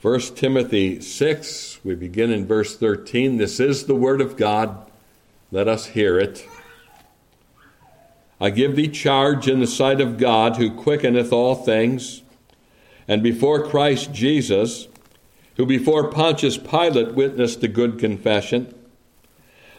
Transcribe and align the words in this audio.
1 0.00 0.20
Timothy 0.36 1.00
6, 1.00 1.80
we 1.82 1.96
begin 1.96 2.30
in 2.30 2.46
verse 2.46 2.76
13. 2.76 3.36
This 3.36 3.58
is 3.58 3.86
the 3.86 3.96
word 3.96 4.20
of 4.20 4.36
God. 4.36 4.88
Let 5.50 5.66
us 5.66 5.86
hear 5.86 6.20
it. 6.20 6.46
I 8.40 8.50
give 8.50 8.76
thee 8.76 8.86
charge 8.86 9.48
in 9.48 9.58
the 9.58 9.66
sight 9.66 10.00
of 10.00 10.16
God, 10.16 10.54
who 10.54 10.70
quickeneth 10.70 11.32
all 11.32 11.56
things, 11.56 12.22
and 13.08 13.24
before 13.24 13.66
Christ 13.66 14.12
Jesus, 14.12 14.86
who 15.56 15.66
before 15.66 16.12
Pontius 16.12 16.58
Pilate 16.58 17.14
witnessed 17.14 17.60
the 17.60 17.66
good 17.66 17.98
confession, 17.98 18.72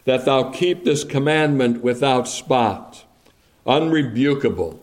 that 0.04 0.26
thou 0.26 0.52
keep 0.52 0.84
this 0.84 1.06
commandment 1.06 1.82
without 1.82 2.28
spot, 2.28 3.06
unrebukable, 3.66 4.80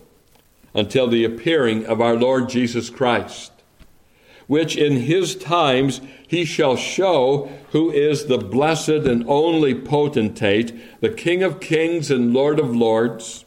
until 0.73 1.07
the 1.07 1.25
appearing 1.25 1.85
of 1.85 2.01
our 2.01 2.17
Lord 2.17 2.49
Jesus 2.49 2.89
Christ 2.89 3.53
which 4.47 4.77
in 4.77 4.97
his 5.01 5.35
times 5.35 6.01
he 6.27 6.45
shall 6.45 6.77
show 6.77 7.51
who 7.73 7.91
is 7.91 8.27
the 8.27 8.39
blessed 8.39 8.89
and 8.89 9.25
only 9.29 9.75
potentate, 9.75 11.01
the 11.01 11.09
King 11.09 11.43
of 11.43 11.61
kings 11.61 12.11
and 12.11 12.33
Lord 12.33 12.59
of 12.59 12.75
lords, 12.75 13.45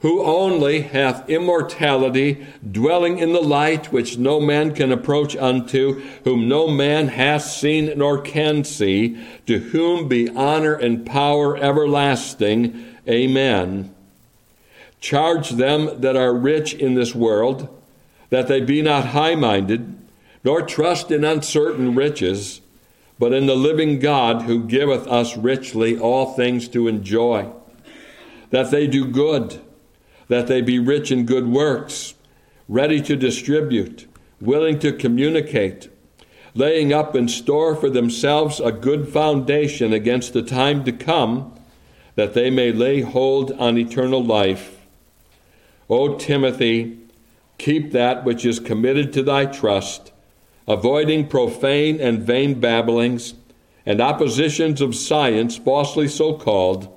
who 0.00 0.22
only 0.22 0.80
hath 0.80 1.28
immortality, 1.28 2.46
dwelling 2.70 3.18
in 3.18 3.32
the 3.32 3.42
light 3.42 3.92
which 3.92 4.16
no 4.16 4.40
man 4.40 4.74
can 4.74 4.90
approach 4.90 5.36
unto, 5.36 6.00
whom 6.24 6.48
no 6.48 6.66
man 6.66 7.08
hath 7.08 7.42
seen 7.42 7.92
nor 7.98 8.20
can 8.20 8.64
see, 8.64 9.18
to 9.46 9.58
whom 9.58 10.08
be 10.08 10.28
honor 10.30 10.74
and 10.74 11.04
power 11.04 11.56
everlasting. 11.56 12.96
Amen. 13.06 13.94
Charge 15.00 15.50
them 15.50 16.00
that 16.00 16.16
are 16.16 16.34
rich 16.34 16.72
in 16.72 16.94
this 16.94 17.14
world, 17.14 17.68
that 18.30 18.48
they 18.48 18.60
be 18.60 18.80
not 18.80 19.06
high 19.06 19.34
minded 19.34 19.99
nor 20.44 20.62
trust 20.62 21.10
in 21.10 21.24
uncertain 21.24 21.94
riches, 21.94 22.60
but 23.18 23.32
in 23.32 23.46
the 23.46 23.54
living 23.54 23.98
God 23.98 24.42
who 24.42 24.64
giveth 24.64 25.06
us 25.06 25.36
richly 25.36 25.98
all 25.98 26.32
things 26.32 26.68
to 26.68 26.88
enjoy. 26.88 27.50
That 28.50 28.70
they 28.70 28.86
do 28.86 29.04
good, 29.04 29.60
that 30.28 30.46
they 30.46 30.62
be 30.62 30.78
rich 30.78 31.12
in 31.12 31.26
good 31.26 31.46
works, 31.46 32.14
ready 32.68 33.00
to 33.02 33.16
distribute, 33.16 34.06
willing 34.40 34.78
to 34.78 34.92
communicate, 34.92 35.90
laying 36.54 36.92
up 36.92 37.14
in 37.14 37.28
store 37.28 37.76
for 37.76 37.90
themselves 37.90 38.58
a 38.58 38.72
good 38.72 39.08
foundation 39.08 39.92
against 39.92 40.32
the 40.32 40.42
time 40.42 40.84
to 40.84 40.92
come, 40.92 41.54
that 42.14 42.32
they 42.34 42.50
may 42.50 42.72
lay 42.72 43.02
hold 43.02 43.52
on 43.52 43.76
eternal 43.76 44.24
life. 44.24 44.78
O 45.90 46.16
Timothy, 46.16 46.98
keep 47.58 47.92
that 47.92 48.24
which 48.24 48.46
is 48.46 48.58
committed 48.58 49.12
to 49.12 49.22
thy 49.22 49.44
trust 49.44 50.12
avoiding 50.68 51.26
profane 51.28 52.00
and 52.00 52.20
vain 52.20 52.60
babblings 52.60 53.34
and 53.86 54.00
oppositions 54.00 54.80
of 54.80 54.94
science, 54.94 55.56
falsely 55.56 56.06
so 56.06 56.34
called, 56.34 56.94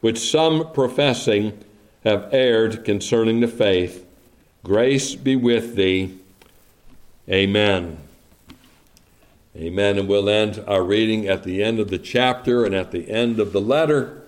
which 0.00 0.18
some 0.18 0.72
professing 0.72 1.56
have 2.04 2.28
erred 2.32 2.84
concerning 2.84 3.40
the 3.40 3.48
faith. 3.48 4.06
Grace 4.64 5.14
be 5.14 5.36
with 5.36 5.74
thee. 5.76 6.18
Amen. 7.28 7.98
Amen. 9.56 9.98
And 9.98 10.08
we'll 10.08 10.28
end 10.28 10.62
our 10.66 10.82
reading 10.82 11.26
at 11.28 11.42
the 11.42 11.62
end 11.62 11.80
of 11.80 11.88
the 11.88 11.98
chapter 11.98 12.64
and 12.64 12.74
at 12.74 12.90
the 12.90 13.10
end 13.10 13.40
of 13.40 13.52
the 13.52 13.60
letter. 13.60 14.22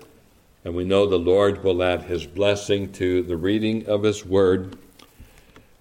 And 0.65 0.75
we 0.75 0.85
know 0.85 1.07
the 1.07 1.19
Lord 1.19 1.63
will 1.63 1.83
add 1.83 2.03
his 2.03 2.27
blessing 2.27 2.93
to 2.95 3.23
the 3.23 3.37
reading 3.37 3.87
of 3.87 4.03
his 4.03 4.25
word. 4.25 4.77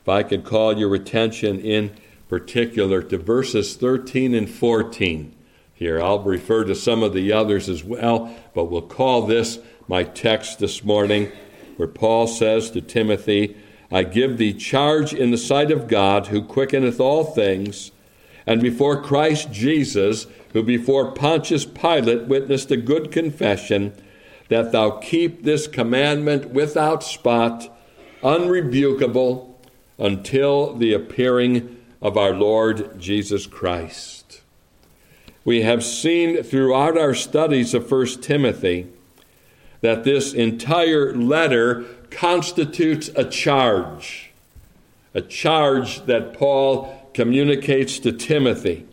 If 0.02 0.10
I 0.10 0.24
could 0.24 0.44
call 0.44 0.78
your 0.78 0.94
attention 0.96 1.60
in 1.60 1.96
particular 2.28 3.02
to 3.02 3.18
verses 3.18 3.76
13 3.76 4.34
and 4.34 4.50
14 4.50 5.34
here. 5.74 6.02
I'll 6.02 6.20
refer 6.20 6.64
to 6.66 6.76
some 6.76 7.04
of 7.04 7.14
the 7.14 7.32
others 7.32 7.70
as 7.70 7.84
well, 7.84 8.36
but 8.54 8.66
we'll 8.66 8.82
call 8.82 9.28
this 9.28 9.60
my 9.88 10.04
text 10.04 10.60
this 10.60 10.84
morning, 10.84 11.32
where 11.78 11.88
Paul 11.88 12.28
says 12.28 12.72
to 12.72 12.82
Timothy, 12.82 13.56
I 13.92 14.04
give 14.04 14.38
thee 14.38 14.54
charge 14.54 15.14
in 15.14 15.32
the 15.32 15.38
sight 15.38 15.72
of 15.72 15.88
God, 15.88 16.28
who 16.28 16.42
quickeneth 16.42 17.00
all 17.00 17.24
things, 17.24 17.92
and 18.46 18.62
before 18.62 19.02
Christ 19.02 19.52
Jesus, 19.52 20.26
who 20.54 20.64
before 20.64 21.12
Pontius 21.12 21.66
Pilate 21.66 22.28
witnessed 22.28 22.72
a 22.72 22.78
good 22.78 23.12
confession, 23.12 23.94
that 24.50 24.72
thou 24.72 24.92
keep 24.92 25.44
this 25.44 25.68
commandment 25.68 26.50
without 26.50 27.04
spot, 27.04 27.70
unrebukable, 28.24 29.54
until 29.98 30.74
the 30.76 30.94
appearing 30.94 31.77
of 32.02 32.18
our 32.18 32.34
Lord 32.34 33.00
Jesus 33.00 33.48
Christ. 33.48 34.42
We 35.44 35.62
have 35.62 35.84
seen 35.84 36.44
throughout 36.44 36.98
our 36.98 37.14
studies 37.14 37.74
of 37.74 37.90
1 37.90 38.22
Timothy 38.22 38.88
that 39.82 40.04
this 40.04 40.34
entire 40.34 41.16
letter 41.16 41.86
constitutes 42.10 43.10
a 43.16 43.24
charge, 43.24 44.32
a 45.14 45.22
charge 45.22 46.06
that 46.06 46.34
Paul 46.34 47.10
communicates 47.14 48.00
to 48.00 48.12
Timothy, 48.12 48.86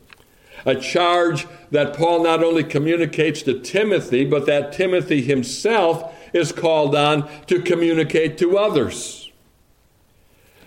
a 0.64 0.75
charge 0.75 1.47
that 1.70 1.97
Paul 1.97 2.22
not 2.22 2.43
only 2.43 2.64
communicates 2.64 3.43
to 3.43 3.59
Timothy, 3.59 4.25
but 4.25 4.47
that 4.47 4.72
Timothy 4.72 5.22
himself 5.22 6.14
is 6.32 6.53
called 6.53 6.94
on 6.94 7.28
to 7.47 7.60
communicate 7.60 8.38
to 8.38 8.59
others. 8.59 9.24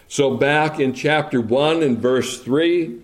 So, 0.09 0.37
back 0.37 0.79
in 0.79 0.93
chapter 0.93 1.41
1 1.41 1.83
and 1.83 1.97
verse 1.97 2.39
3, 2.39 3.01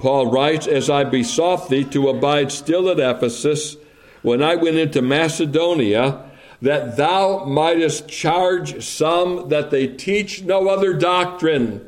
Paul 0.00 0.30
writes, 0.30 0.66
As 0.66 0.90
I 0.90 1.04
besought 1.04 1.68
thee 1.68 1.84
to 1.84 2.08
abide 2.08 2.50
still 2.50 2.88
at 2.88 2.98
Ephesus 2.98 3.76
when 4.22 4.42
I 4.42 4.56
went 4.56 4.76
into 4.76 5.00
Macedonia, 5.00 6.30
that 6.60 6.96
thou 6.96 7.44
mightest 7.44 8.08
charge 8.08 8.84
some 8.84 9.48
that 9.48 9.70
they 9.70 9.86
teach 9.86 10.42
no 10.42 10.68
other 10.68 10.92
doctrine. 10.92 11.86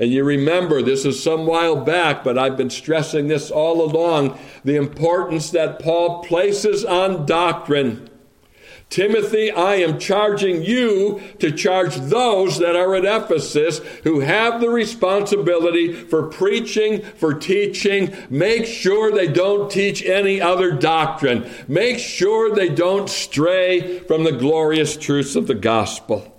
And 0.00 0.10
you 0.10 0.24
remember, 0.24 0.82
this 0.82 1.04
is 1.04 1.22
some 1.22 1.46
while 1.46 1.76
back, 1.76 2.24
but 2.24 2.36
I've 2.36 2.56
been 2.56 2.70
stressing 2.70 3.28
this 3.28 3.50
all 3.50 3.80
along 3.80 4.38
the 4.64 4.74
importance 4.74 5.50
that 5.50 5.78
Paul 5.78 6.24
places 6.24 6.84
on 6.84 7.26
doctrine. 7.26 8.10
Timothy, 8.94 9.50
I 9.50 9.74
am 9.74 9.98
charging 9.98 10.62
you 10.62 11.20
to 11.40 11.50
charge 11.50 11.96
those 11.96 12.60
that 12.60 12.76
are 12.76 12.94
at 12.94 13.04
Ephesus 13.04 13.78
who 14.04 14.20
have 14.20 14.60
the 14.60 14.68
responsibility 14.68 15.92
for 15.92 16.28
preaching, 16.28 17.02
for 17.02 17.34
teaching. 17.34 18.16
Make 18.30 18.66
sure 18.66 19.10
they 19.10 19.26
don't 19.26 19.68
teach 19.68 20.04
any 20.04 20.40
other 20.40 20.70
doctrine. 20.70 21.50
Make 21.66 21.98
sure 21.98 22.54
they 22.54 22.68
don't 22.68 23.10
stray 23.10 23.98
from 23.98 24.22
the 24.22 24.30
glorious 24.30 24.96
truths 24.96 25.34
of 25.34 25.48
the 25.48 25.56
gospel. 25.56 26.32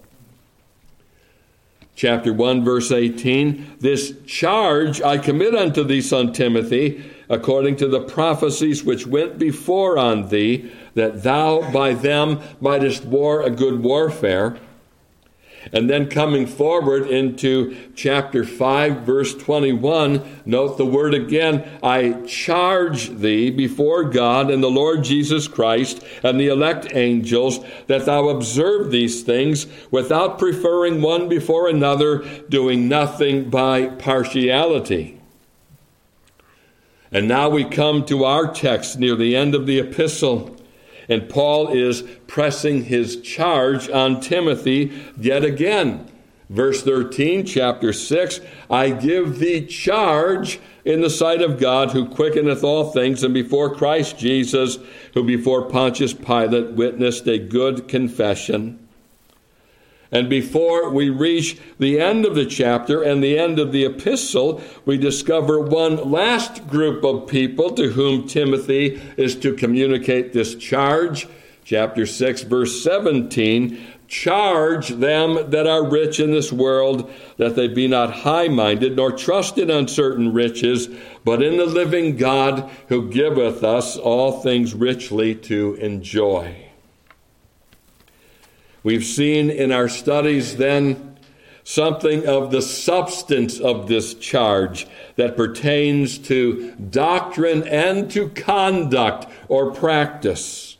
Chapter 1.97 2.31
1, 2.31 2.63
verse 2.63 2.89
18 2.89 3.79
This 3.81 4.13
charge 4.25 5.01
I 5.01 5.17
commit 5.17 5.55
unto 5.55 5.83
thee, 5.83 5.99
son 5.99 6.31
Timothy, 6.31 7.03
according 7.29 7.75
to 7.77 7.87
the 7.87 8.01
prophecies 8.01 8.83
which 8.83 9.07
went 9.07 9.37
before 9.37 9.97
on 9.97 10.29
thee 10.29 10.71
that 10.93 11.23
thou 11.23 11.71
by 11.71 11.93
them 11.93 12.39
mightest 12.59 13.05
war 13.05 13.41
a 13.41 13.49
good 13.49 13.81
warfare. 13.83 14.57
And 15.73 15.89
then 15.89 16.09
coming 16.09 16.45
forward 16.45 17.07
into 17.07 17.75
chapter 17.95 18.43
5, 18.43 19.01
verse 19.01 19.33
21, 19.33 20.41
note 20.45 20.77
the 20.77 20.85
word 20.85 21.13
again 21.13 21.67
I 21.81 22.21
charge 22.27 23.09
thee 23.09 23.49
before 23.49 24.03
God 24.03 24.51
and 24.51 24.61
the 24.63 24.69
Lord 24.69 25.03
Jesus 25.03 25.47
Christ 25.47 26.03
and 26.23 26.39
the 26.39 26.47
elect 26.47 26.95
angels 26.95 27.65
that 27.87 28.05
thou 28.05 28.29
observe 28.29 28.91
these 28.91 29.23
things 29.23 29.65
without 29.89 30.37
preferring 30.37 31.01
one 31.01 31.27
before 31.27 31.67
another, 31.67 32.19
doing 32.47 32.87
nothing 32.87 33.49
by 33.49 33.87
partiality. 33.87 35.19
And 37.11 37.27
now 37.27 37.49
we 37.49 37.63
come 37.63 38.05
to 38.05 38.23
our 38.23 38.51
text 38.51 38.99
near 38.99 39.15
the 39.15 39.35
end 39.35 39.55
of 39.55 39.65
the 39.65 39.79
epistle. 39.79 40.55
And 41.07 41.29
Paul 41.29 41.69
is 41.69 42.03
pressing 42.27 42.85
his 42.85 43.21
charge 43.21 43.89
on 43.89 44.21
Timothy 44.21 44.91
yet 45.17 45.43
again. 45.43 46.09
Verse 46.49 46.83
13, 46.83 47.45
chapter 47.45 47.91
6 47.91 48.39
I 48.69 48.91
give 48.91 49.39
thee 49.39 49.65
charge 49.65 50.59
in 50.83 51.01
the 51.01 51.09
sight 51.09 51.41
of 51.41 51.59
God 51.59 51.91
who 51.91 52.07
quickeneth 52.07 52.63
all 52.63 52.91
things, 52.91 53.23
and 53.23 53.33
before 53.33 53.73
Christ 53.73 54.19
Jesus, 54.19 54.77
who 55.15 55.23
before 55.23 55.67
Pontius 55.67 56.13
Pilate 56.13 56.73
witnessed 56.73 57.25
a 57.27 57.39
good 57.39 57.87
confession 57.87 58.84
and 60.15 60.29
before 60.29 60.89
we 60.91 61.09
reach 61.09 61.59
the 61.77 61.99
end 61.99 62.25
of 62.25 62.35
the 62.35 62.45
chapter 62.45 63.03
and 63.03 63.21
the 63.21 63.37
end 63.37 63.59
of 63.59 63.73
the 63.73 63.83
epistle, 63.83 64.61
we 64.85 64.97
discover 64.97 65.59
one 65.59 66.09
last 66.09 66.69
group 66.69 67.03
of 67.03 67.27
people 67.27 67.71
to 67.71 67.89
whom 67.89 68.25
Timothy 68.25 69.01
is 69.17 69.35
to 69.35 69.53
communicate 69.53 70.31
this 70.31 70.55
charge. 70.55 71.27
Chapter 71.65 72.05
6, 72.05 72.43
verse 72.43 72.81
17 72.81 73.77
charge 74.07 74.89
them 74.89 75.49
that 75.49 75.67
are 75.67 75.83
rich 75.83 76.19
in 76.21 76.31
this 76.31 76.53
world 76.53 77.11
that 77.37 77.55
they 77.55 77.67
be 77.67 77.87
not 77.87 78.13
high 78.13 78.47
minded, 78.47 78.95
nor 78.95 79.11
trust 79.11 79.57
in 79.57 79.69
uncertain 79.69 80.31
riches, 80.31 80.87
but 81.25 81.43
in 81.43 81.57
the 81.57 81.65
living 81.65 82.15
God 82.15 82.69
who 82.87 83.09
giveth 83.09 83.65
us 83.65 83.97
all 83.97 84.41
things 84.41 84.73
richly 84.73 85.35
to 85.35 85.73
enjoy. 85.81 86.64
We've 88.85 89.03
seen 89.03 89.49
in 89.49 89.71
our 89.71 89.89
studies 89.89 90.57
then 90.57 91.17
something 91.63 92.27
of 92.27 92.51
the 92.51 92.61
substance 92.61 93.59
of 93.59 93.87
this 93.87 94.13
charge 94.13 94.85
that 95.15 95.35
pertains 95.35 96.19
to 96.19 96.71
doctrine 96.75 97.63
and 97.63 98.11
to 98.11 98.29
conduct 98.29 99.25
or 99.47 99.71
practice. 99.71 100.77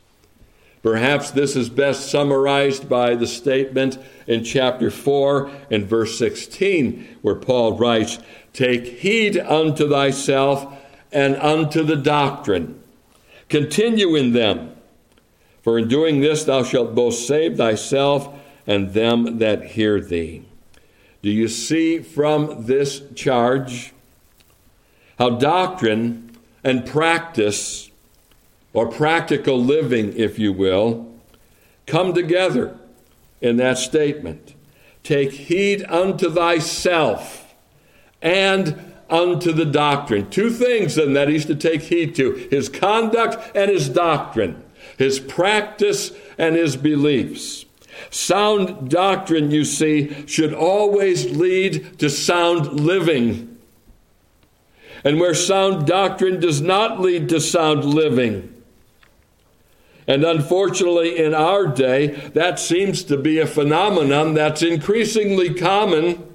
Perhaps 0.83 1.31
this 1.31 1.55
is 1.55 1.67
best 1.71 2.11
summarized 2.11 2.87
by 2.87 3.15
the 3.15 3.25
statement 3.25 3.97
in 4.27 4.43
chapter 4.43 4.91
4 4.91 5.49
and 5.71 5.87
verse 5.87 6.15
16, 6.19 7.17
where 7.23 7.33
Paul 7.33 7.75
writes, 7.75 8.19
Take 8.53 8.99
heed 8.99 9.35
unto 9.35 9.89
thyself 9.89 10.71
and 11.11 11.35
unto 11.37 11.81
the 11.81 11.95
doctrine. 11.95 12.83
Continue 13.49 14.15
in 14.15 14.33
them, 14.33 14.74
for 15.65 15.79
in 15.79 15.87
doing 15.87 16.21
this 16.21 16.43
thou 16.43 16.61
shalt 16.61 16.93
both 16.93 17.15
save 17.15 17.57
thyself 17.57 18.29
and 18.67 18.93
them 18.93 19.39
that 19.39 19.65
hear 19.71 19.99
thee. 19.99 20.45
Do 21.23 21.31
you 21.31 21.47
see 21.47 21.97
from 22.03 22.67
this 22.67 23.01
charge 23.15 23.91
how 25.17 25.31
doctrine 25.31 26.37
and 26.63 26.85
practice, 26.85 27.89
or 28.73 28.85
practical 28.85 29.59
living, 29.59 30.13
if 30.15 30.37
you 30.37 30.53
will, 30.53 31.11
come 31.87 32.13
together 32.13 32.77
in 33.41 33.57
that 33.57 33.79
statement? 33.79 34.53
Take 35.01 35.31
heed 35.31 35.83
unto 35.89 36.29
thyself 36.29 37.55
and 38.21 38.93
unto 39.09 39.51
the 39.51 39.65
doctrine. 39.65 40.29
Two 40.29 40.51
things 40.51 40.93
then 40.93 41.13
that 41.13 41.27
he's 41.27 41.47
to 41.47 41.55
take 41.55 41.81
heed 41.81 42.13
to 42.17 42.33
his 42.51 42.69
conduct 42.69 43.55
and 43.55 43.71
his 43.71 43.89
doctrine, 43.89 44.61
his 44.97 45.19
practice 45.19 46.11
and 46.37 46.55
his 46.55 46.75
beliefs. 46.75 47.65
Sound 48.09 48.89
doctrine, 48.89 49.51
you 49.51 49.63
see, 49.63 50.25
should 50.27 50.53
always 50.53 51.35
lead 51.35 51.97
to 51.99 52.09
sound 52.09 52.79
living. 52.79 53.57
And 55.03 55.19
where 55.19 55.33
sound 55.33 55.85
doctrine 55.85 56.39
does 56.39 56.61
not 56.61 56.99
lead 56.99 57.29
to 57.29 57.39
sound 57.39 57.85
living, 57.85 58.55
and 60.07 60.23
unfortunately, 60.23 61.17
in 61.17 61.33
our 61.33 61.65
day, 61.65 62.07
that 62.33 62.59
seems 62.59 63.03
to 63.05 63.17
be 63.17 63.39
a 63.39 63.47
phenomenon 63.47 64.35
that's 64.35 64.61
increasingly 64.61 65.53
common. 65.53 66.34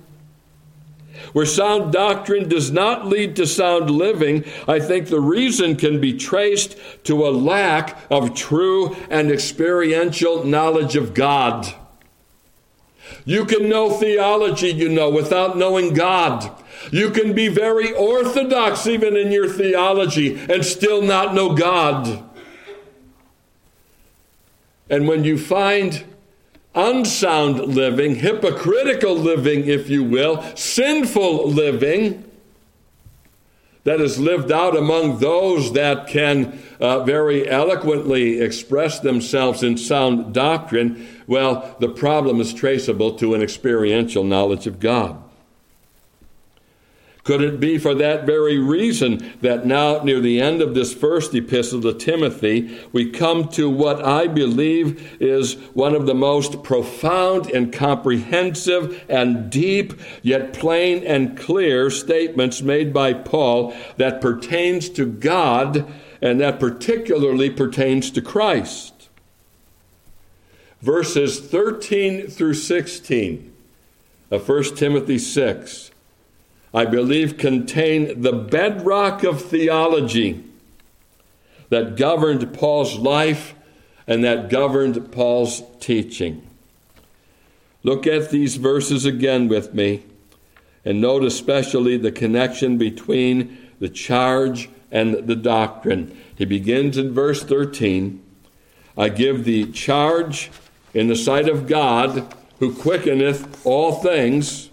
Where 1.32 1.46
sound 1.46 1.92
doctrine 1.92 2.48
does 2.48 2.70
not 2.70 3.06
lead 3.06 3.36
to 3.36 3.46
sound 3.46 3.90
living, 3.90 4.44
I 4.66 4.80
think 4.80 5.08
the 5.08 5.20
reason 5.20 5.76
can 5.76 6.00
be 6.00 6.16
traced 6.16 6.76
to 7.04 7.26
a 7.26 7.30
lack 7.30 7.96
of 8.10 8.34
true 8.34 8.96
and 9.08 9.30
experiential 9.30 10.44
knowledge 10.44 10.96
of 10.96 11.14
God. 11.14 11.72
You 13.24 13.44
can 13.44 13.68
know 13.68 13.90
theology, 13.90 14.70
you 14.70 14.88
know, 14.88 15.10
without 15.10 15.56
knowing 15.56 15.94
God. 15.94 16.50
You 16.90 17.10
can 17.10 17.34
be 17.34 17.48
very 17.48 17.92
orthodox 17.92 18.86
even 18.86 19.16
in 19.16 19.30
your 19.30 19.48
theology 19.48 20.40
and 20.48 20.64
still 20.64 21.02
not 21.02 21.34
know 21.34 21.54
God. 21.54 22.24
And 24.88 25.06
when 25.06 25.22
you 25.22 25.38
find 25.38 26.04
unsound 26.74 27.58
living, 27.58 28.16
hypocritical 28.16 29.14
living, 29.14 29.66
if 29.66 29.88
you 29.88 30.04
will, 30.04 30.42
sinful 30.56 31.48
living, 31.48 32.24
that 33.84 34.00
is 34.00 34.18
lived 34.18 34.52
out 34.52 34.76
among 34.76 35.18
those 35.18 35.72
that 35.72 36.06
can 36.06 36.60
uh, 36.80 37.02
very 37.02 37.48
eloquently 37.48 38.40
express 38.40 39.00
themselves 39.00 39.62
in 39.62 39.76
sound 39.76 40.34
doctrine, 40.34 41.06
well, 41.26 41.76
the 41.80 41.88
problem 41.88 42.40
is 42.40 42.52
traceable 42.52 43.16
to 43.16 43.34
an 43.34 43.42
experiential 43.42 44.22
knowledge 44.22 44.66
of 44.66 44.80
God. 44.80 45.22
Could 47.30 47.42
it 47.42 47.60
be 47.60 47.78
for 47.78 47.94
that 47.94 48.26
very 48.26 48.58
reason 48.58 49.34
that 49.40 49.64
now, 49.64 50.02
near 50.02 50.18
the 50.18 50.40
end 50.40 50.60
of 50.60 50.74
this 50.74 50.92
first 50.92 51.32
epistle 51.32 51.80
to 51.82 51.94
Timothy, 51.94 52.76
we 52.90 53.08
come 53.08 53.46
to 53.50 53.70
what 53.70 54.04
I 54.04 54.26
believe 54.26 55.16
is 55.22 55.54
one 55.72 55.94
of 55.94 56.06
the 56.06 56.14
most 56.14 56.64
profound 56.64 57.48
and 57.48 57.72
comprehensive 57.72 59.04
and 59.08 59.48
deep, 59.48 59.92
yet 60.22 60.54
plain 60.54 61.04
and 61.04 61.38
clear 61.38 61.88
statements 61.88 62.62
made 62.62 62.92
by 62.92 63.12
Paul 63.12 63.76
that 63.96 64.20
pertains 64.20 64.88
to 64.88 65.06
God 65.06 65.88
and 66.20 66.40
that 66.40 66.58
particularly 66.58 67.48
pertains 67.48 68.10
to 68.10 68.20
Christ? 68.20 69.08
Verses 70.82 71.38
13 71.38 72.26
through 72.26 72.54
16 72.54 73.52
of 74.32 74.48
1 74.48 74.64
Timothy 74.74 75.18
6 75.18 75.89
I 76.72 76.84
believe, 76.84 77.36
contain 77.36 78.22
the 78.22 78.32
bedrock 78.32 79.24
of 79.24 79.42
theology 79.42 80.44
that 81.68 81.96
governed 81.96 82.52
Paul's 82.54 82.96
life 82.96 83.54
and 84.06 84.24
that 84.24 84.50
governed 84.50 85.12
Paul's 85.12 85.62
teaching. 85.80 86.46
Look 87.82 88.06
at 88.06 88.30
these 88.30 88.56
verses 88.56 89.04
again 89.04 89.48
with 89.48 89.74
me 89.74 90.04
and 90.84 91.00
note 91.00 91.24
especially 91.24 91.96
the 91.96 92.12
connection 92.12 92.78
between 92.78 93.70
the 93.80 93.88
charge 93.88 94.68
and 94.90 95.14
the 95.26 95.36
doctrine. 95.36 96.16
He 96.36 96.44
begins 96.44 96.96
in 96.96 97.12
verse 97.12 97.42
13 97.42 98.22
I 98.98 99.08
give 99.08 99.44
thee 99.44 99.70
charge 99.70 100.50
in 100.92 101.06
the 101.06 101.16
sight 101.16 101.48
of 101.48 101.66
God 101.66 102.34
who 102.58 102.74
quickeneth 102.74 103.64
all 103.64 103.92
things 103.92 104.69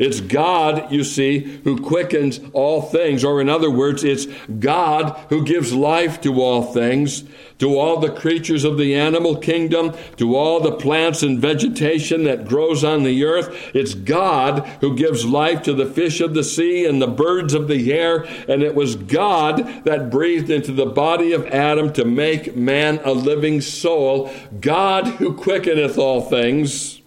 it's 0.00 0.20
God, 0.20 0.90
you 0.90 1.04
see, 1.04 1.60
who 1.62 1.78
quickens 1.78 2.40
all 2.54 2.80
things, 2.80 3.22
or 3.22 3.38
in 3.38 3.50
other 3.50 3.70
words, 3.70 4.02
it's 4.02 4.24
God 4.48 5.10
who 5.28 5.44
gives 5.44 5.74
life 5.74 6.22
to 6.22 6.40
all 6.40 6.62
things, 6.62 7.22
to 7.58 7.78
all 7.78 8.00
the 8.00 8.10
creatures 8.10 8.64
of 8.64 8.78
the 8.78 8.94
animal 8.94 9.36
kingdom, 9.36 9.94
to 10.16 10.34
all 10.34 10.58
the 10.58 10.72
plants 10.72 11.22
and 11.22 11.38
vegetation 11.38 12.24
that 12.24 12.48
grows 12.48 12.82
on 12.82 13.02
the 13.02 13.22
earth. 13.26 13.70
It's 13.74 13.92
God 13.92 14.66
who 14.80 14.96
gives 14.96 15.26
life 15.26 15.62
to 15.64 15.74
the 15.74 15.84
fish 15.84 16.22
of 16.22 16.32
the 16.32 16.44
sea 16.44 16.86
and 16.86 17.02
the 17.02 17.06
birds 17.06 17.52
of 17.52 17.68
the 17.68 17.92
air, 17.92 18.22
and 18.48 18.62
it 18.62 18.74
was 18.74 18.96
God 18.96 19.84
that 19.84 20.10
breathed 20.10 20.48
into 20.48 20.72
the 20.72 20.86
body 20.86 21.32
of 21.32 21.44
Adam 21.48 21.92
to 21.92 22.06
make 22.06 22.56
man 22.56 23.00
a 23.04 23.12
living 23.12 23.60
soul. 23.60 24.32
God 24.62 25.06
who 25.06 25.34
quickeneth 25.34 25.98
all 25.98 26.22
things. 26.22 26.99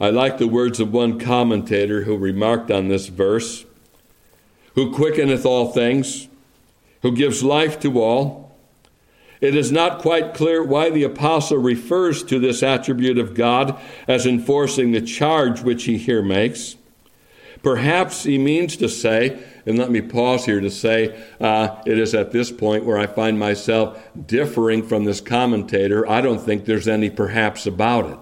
I 0.00 0.08
like 0.08 0.38
the 0.38 0.48
words 0.48 0.80
of 0.80 0.94
one 0.94 1.20
commentator 1.20 2.04
who 2.04 2.16
remarked 2.16 2.70
on 2.70 2.88
this 2.88 3.08
verse 3.08 3.66
Who 4.74 4.92
quickeneth 4.92 5.44
all 5.44 5.72
things, 5.72 6.28
who 7.02 7.12
gives 7.12 7.42
life 7.42 7.78
to 7.80 8.00
all. 8.00 8.56
It 9.40 9.54
is 9.54 9.72
not 9.72 10.00
quite 10.00 10.34
clear 10.34 10.62
why 10.62 10.90
the 10.90 11.02
apostle 11.02 11.58
refers 11.58 12.22
to 12.24 12.38
this 12.38 12.62
attribute 12.62 13.18
of 13.18 13.34
God 13.34 13.78
as 14.06 14.26
enforcing 14.26 14.92
the 14.92 15.00
charge 15.00 15.62
which 15.62 15.84
he 15.84 15.96
here 15.98 16.22
makes. 16.22 16.76
Perhaps 17.62 18.24
he 18.24 18.38
means 18.38 18.76
to 18.76 18.88
say, 18.88 19.42
and 19.66 19.78
let 19.78 19.90
me 19.90 20.00
pause 20.00 20.46
here 20.46 20.60
to 20.60 20.70
say, 20.70 21.22
uh, 21.40 21.76
it 21.86 21.98
is 21.98 22.14
at 22.14 22.32
this 22.32 22.50
point 22.50 22.84
where 22.84 22.98
I 22.98 23.06
find 23.06 23.38
myself 23.38 24.02
differing 24.26 24.82
from 24.82 25.04
this 25.04 25.20
commentator. 25.20 26.08
I 26.08 26.20
don't 26.20 26.40
think 26.40 26.64
there's 26.64 26.88
any 26.88 27.10
perhaps 27.10 27.66
about 27.66 28.10
it. 28.10 28.18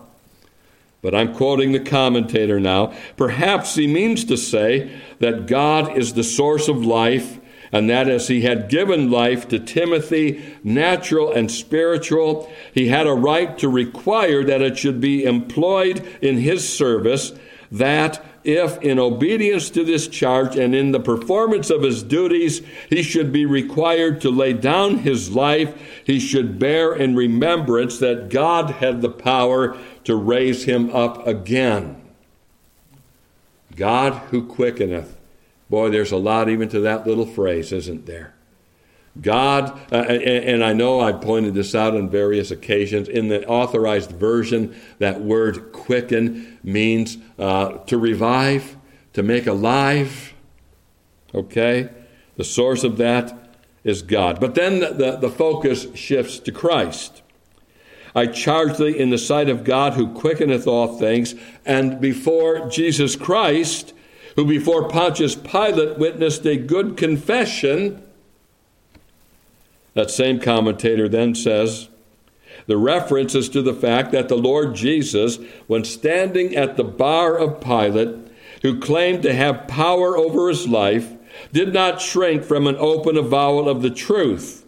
But 1.00 1.14
I'm 1.14 1.34
quoting 1.34 1.72
the 1.72 1.80
commentator 1.80 2.58
now. 2.58 2.92
Perhaps 3.16 3.76
he 3.76 3.86
means 3.86 4.24
to 4.24 4.36
say 4.36 4.90
that 5.20 5.46
God 5.46 5.96
is 5.96 6.14
the 6.14 6.24
source 6.24 6.66
of 6.68 6.84
life, 6.84 7.38
and 7.70 7.88
that 7.88 8.08
as 8.08 8.28
he 8.28 8.42
had 8.42 8.68
given 8.68 9.10
life 9.10 9.46
to 9.48 9.58
Timothy, 9.58 10.56
natural 10.64 11.30
and 11.32 11.50
spiritual, 11.50 12.50
he 12.72 12.88
had 12.88 13.06
a 13.06 13.14
right 13.14 13.56
to 13.58 13.68
require 13.68 14.42
that 14.42 14.62
it 14.62 14.78
should 14.78 15.00
be 15.00 15.24
employed 15.24 16.04
in 16.20 16.38
his 16.38 16.68
service, 16.68 17.32
that 17.70 18.24
if, 18.44 18.80
in 18.80 18.98
obedience 18.98 19.68
to 19.68 19.84
this 19.84 20.08
charge 20.08 20.56
and 20.56 20.74
in 20.74 20.92
the 20.92 21.00
performance 21.00 21.68
of 21.68 21.82
his 21.82 22.02
duties, 22.02 22.62
he 22.88 23.02
should 23.02 23.30
be 23.30 23.44
required 23.44 24.22
to 24.22 24.30
lay 24.30 24.54
down 24.54 24.98
his 24.98 25.30
life, 25.30 25.74
he 26.04 26.18
should 26.18 26.58
bear 26.58 26.94
in 26.94 27.14
remembrance 27.14 27.98
that 27.98 28.30
God 28.30 28.70
had 28.70 29.02
the 29.02 29.10
power 29.10 29.76
to 30.08 30.16
raise 30.16 30.64
him 30.64 30.88
up 30.96 31.26
again. 31.26 32.00
God 33.76 34.14
who 34.30 34.46
quickeneth. 34.46 35.18
Boy, 35.68 35.90
there's 35.90 36.12
a 36.12 36.16
lot 36.16 36.48
even 36.48 36.70
to 36.70 36.80
that 36.80 37.06
little 37.06 37.26
phrase, 37.26 37.72
isn't 37.72 38.06
there? 38.06 38.32
God, 39.20 39.78
uh, 39.92 39.96
and, 39.96 40.22
and, 40.22 40.64
I 40.64 40.72
know 40.72 41.00
I've 41.00 41.20
pointed 41.20 41.52
this 41.52 41.74
out 41.74 41.94
on 41.94 42.08
various 42.08 42.50
occasions, 42.50 43.06
in 43.06 43.28
the 43.28 43.46
authorized 43.46 44.12
version, 44.12 44.74
that 44.98 45.20
word 45.20 45.72
quicken 45.74 46.58
means 46.62 47.18
uh, 47.38 47.76
to 47.84 47.98
revive, 47.98 48.78
to 49.12 49.22
make 49.22 49.46
alive. 49.46 50.32
Okay? 51.34 51.90
The 52.38 52.44
source 52.44 52.82
of 52.82 52.96
that 52.96 53.58
is 53.84 54.00
God. 54.00 54.40
But 54.40 54.54
then 54.54 54.80
the, 54.80 54.94
the, 54.94 55.16
the 55.16 55.30
focus 55.30 55.86
shifts 55.94 56.38
to 56.38 56.50
Christ. 56.50 57.20
I 58.14 58.26
charge 58.26 58.78
thee 58.78 58.98
in 58.98 59.10
the 59.10 59.18
sight 59.18 59.48
of 59.48 59.64
God 59.64 59.94
who 59.94 60.12
quickeneth 60.12 60.66
all 60.66 60.98
things, 60.98 61.34
and 61.64 62.00
before 62.00 62.68
Jesus 62.68 63.16
Christ, 63.16 63.92
who 64.36 64.44
before 64.44 64.88
Pontius 64.88 65.34
Pilate 65.34 65.98
witnessed 65.98 66.46
a 66.46 66.56
good 66.56 66.96
confession. 66.96 68.02
That 69.94 70.10
same 70.10 70.40
commentator 70.40 71.08
then 71.08 71.34
says, 71.34 71.88
the 72.66 72.76
reference 72.76 73.34
is 73.34 73.48
to 73.50 73.62
the 73.62 73.74
fact 73.74 74.12
that 74.12 74.28
the 74.28 74.36
Lord 74.36 74.74
Jesus, 74.74 75.38
when 75.66 75.84
standing 75.84 76.54
at 76.54 76.76
the 76.76 76.84
bar 76.84 77.36
of 77.36 77.60
Pilate, 77.60 78.16
who 78.62 78.78
claimed 78.78 79.22
to 79.22 79.34
have 79.34 79.66
power 79.68 80.16
over 80.16 80.48
his 80.48 80.68
life, 80.68 81.12
did 81.52 81.72
not 81.72 82.00
shrink 82.00 82.44
from 82.44 82.66
an 82.66 82.76
open 82.76 83.16
avowal 83.16 83.68
of 83.68 83.82
the 83.82 83.90
truth. 83.90 84.64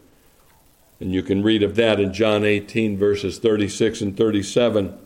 And 1.01 1.13
you 1.13 1.23
can 1.23 1.43
read 1.43 1.63
of 1.63 1.77
that 1.77 1.99
in 1.99 2.13
John 2.13 2.45
18, 2.45 2.99
verses 2.99 3.39
36 3.39 4.03
and 4.03 4.17
37. 4.17 4.99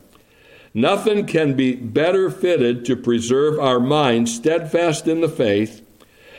Nothing 0.75 1.25
can 1.27 1.55
be 1.55 1.77
better 1.77 2.31
fitted 2.31 2.85
to 2.87 2.97
preserve 2.97 3.61
our 3.61 3.79
minds 3.79 4.35
steadfast 4.35 5.07
in 5.07 5.21
the 5.21 5.29
faith 5.29 5.87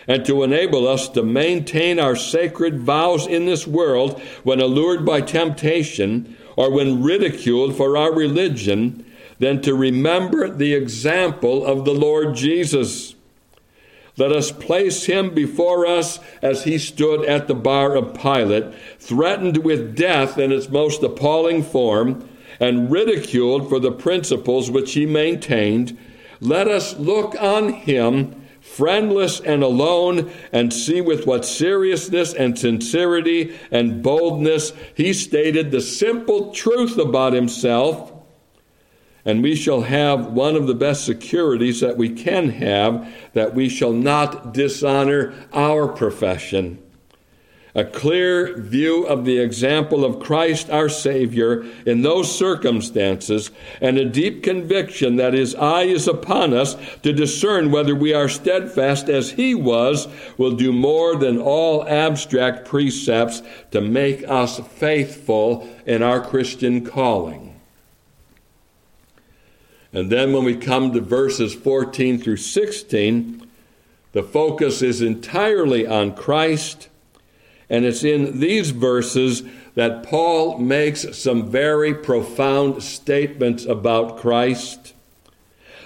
and 0.07 0.25
to 0.25 0.43
enable 0.43 0.87
us 0.87 1.07
to 1.09 1.23
maintain 1.23 1.99
our 1.99 2.17
sacred 2.17 2.79
vows 2.79 3.25
in 3.25 3.45
this 3.45 3.65
world 3.65 4.21
when 4.43 4.59
allured 4.59 5.05
by 5.05 5.21
temptation 5.21 6.35
or 6.57 6.69
when 6.69 7.01
ridiculed 7.01 7.75
for 7.75 7.97
our 7.97 8.13
religion 8.13 9.05
than 9.39 9.61
to 9.61 9.73
remember 9.73 10.49
the 10.49 10.73
example 10.73 11.65
of 11.65 11.85
the 11.85 11.93
Lord 11.93 12.35
Jesus. 12.35 13.14
Let 14.17 14.31
us 14.31 14.51
place 14.51 15.05
him 15.05 15.33
before 15.33 15.85
us 15.85 16.19
as 16.41 16.63
he 16.63 16.77
stood 16.77 17.25
at 17.25 17.47
the 17.47 17.55
bar 17.55 17.95
of 17.95 18.13
Pilate, 18.13 18.73
threatened 18.97 19.57
with 19.57 19.95
death 19.95 20.37
in 20.37 20.53
its 20.53 20.69
most 20.69 21.03
appalling 21.03 21.63
form 21.63 22.27
and 22.59 22.89
ridiculed 22.89 23.67
for 23.67 23.79
the 23.79 23.91
principles 23.91 24.71
which 24.71 24.93
he 24.93 25.05
maintained, 25.05 25.97
let 26.39 26.67
us 26.67 26.97
look 26.97 27.35
on 27.41 27.73
him, 27.73 28.41
friendless 28.61 29.39
and 29.41 29.63
alone, 29.63 30.31
and 30.51 30.73
see 30.73 31.01
with 31.01 31.25
what 31.25 31.45
seriousness 31.45 32.33
and 32.33 32.57
sincerity 32.57 33.55
and 33.71 34.01
boldness 34.01 34.73
he 34.95 35.13
stated 35.13 35.71
the 35.71 35.81
simple 35.81 36.53
truth 36.53 36.97
about 36.97 37.33
himself. 37.33 38.11
And 39.25 39.41
we 39.41 39.55
shall 39.55 39.81
have 39.81 40.27
one 40.27 40.55
of 40.55 40.67
the 40.67 40.75
best 40.75 41.03
securities 41.03 41.81
that 41.81 41.97
we 41.97 42.09
can 42.09 42.49
have 42.51 43.11
that 43.33 43.55
we 43.55 43.67
shall 43.67 43.91
not 43.91 44.53
dishonor 44.53 45.33
our 45.51 45.87
profession 45.87 46.79
a 47.75 47.83
clear 47.83 48.57
view 48.57 49.05
of 49.05 49.25
the 49.25 49.37
example 49.37 50.05
of 50.05 50.21
Christ 50.21 50.69
our 50.69 50.87
Savior 50.87 51.65
in 51.85 52.01
those 52.01 52.33
circumstances, 52.33 53.51
and 53.81 53.97
a 53.97 54.05
deep 54.05 54.41
conviction 54.41 55.17
that 55.17 55.33
His 55.33 55.53
eye 55.55 55.83
is 55.83 56.07
upon 56.07 56.53
us 56.53 56.77
to 57.03 57.11
discern 57.11 57.71
whether 57.71 57.93
we 57.93 58.13
are 58.13 58.29
steadfast 58.29 59.09
as 59.09 59.31
He 59.31 59.53
was, 59.53 60.07
will 60.37 60.55
do 60.55 60.71
more 60.71 61.17
than 61.17 61.37
all 61.37 61.85
abstract 61.85 62.65
precepts 62.65 63.43
to 63.71 63.81
make 63.81 64.23
us 64.27 64.59
faithful 64.59 65.69
in 65.85 66.01
our 66.01 66.21
Christian 66.21 66.85
calling. 66.85 67.54
And 69.95 70.11
then 70.11 70.33
when 70.33 70.43
we 70.43 70.55
come 70.55 70.93
to 70.93 71.01
verses 71.01 71.55
14 71.55 72.19
through 72.19 72.37
16, 72.37 73.47
the 74.11 74.21
focus 74.21 74.83
is 74.83 75.01
entirely 75.01 75.87
on 75.87 76.15
Christ 76.15 76.89
and 77.69 77.85
it's 77.85 78.03
in 78.03 78.39
these 78.39 78.69
verses 78.71 79.43
that 79.73 80.03
Paul 80.03 80.59
makes 80.59 81.17
some 81.17 81.49
very 81.49 81.93
profound 81.93 82.83
statements 82.83 83.65
about 83.65 84.17
Christ. 84.17 84.93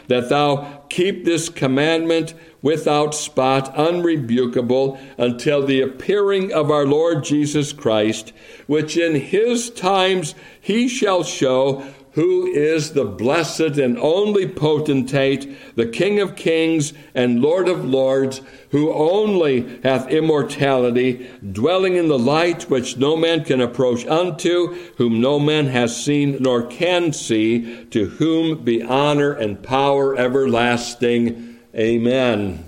That 0.08 0.30
thou 0.30 0.84
keep 0.90 1.24
this 1.24 1.50
commandment 1.50 2.34
without 2.62 3.16
spot, 3.16 3.74
unrebukable, 3.76 5.00
until 5.18 5.66
the 5.66 5.82
appearing 5.82 6.52
of 6.52 6.70
our 6.70 6.86
Lord 6.86 7.24
Jesus 7.24 7.72
Christ, 7.72 8.34
which 8.68 8.98
in 8.98 9.16
his 9.16 9.70
times 9.70 10.36
he 10.60 10.88
shall 10.90 11.24
show 11.24 11.86
who 12.14 12.48
is 12.48 12.94
the 12.94 13.06
blessed 13.06 13.78
and 13.78 13.98
only 13.98 14.48
potentate, 14.48 15.76
the 15.76 15.88
King 15.88 16.20
of 16.20 16.36
kings 16.36 16.94
and 17.14 17.42
Lord 17.42 17.68
of 17.68 17.86
lords, 17.86 18.42
who 18.72 18.92
only 18.92 19.80
hath 19.84 20.10
immortality, 20.10 21.30
dwelling 21.52 21.96
in 21.96 22.08
the 22.08 22.20
light 22.20 22.70
which 22.70 22.98
no 22.98 23.16
man 23.16 23.44
can 23.44 23.62
approach 23.62 24.06
unto, 24.08 24.74
whom 24.98 25.22
no 25.22 25.40
man 25.40 25.68
has 25.68 26.04
seen 26.04 26.38
nor 26.40 26.64
can 26.64 27.14
see, 27.14 27.86
to 27.86 28.08
whom 28.08 28.64
be 28.64 28.82
honor 28.82 29.32
and 29.32 29.62
power 29.64 30.18
everlasting. 30.18 31.60
Amen. 31.76 32.66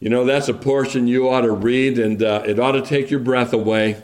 You 0.00 0.08
know, 0.08 0.24
that's 0.24 0.48
a 0.48 0.54
portion 0.54 1.06
you 1.06 1.28
ought 1.28 1.42
to 1.42 1.52
read, 1.52 1.98
and 1.98 2.22
uh, 2.22 2.42
it 2.46 2.58
ought 2.58 2.72
to 2.72 2.82
take 2.82 3.10
your 3.10 3.20
breath 3.20 3.52
away. 3.52 4.02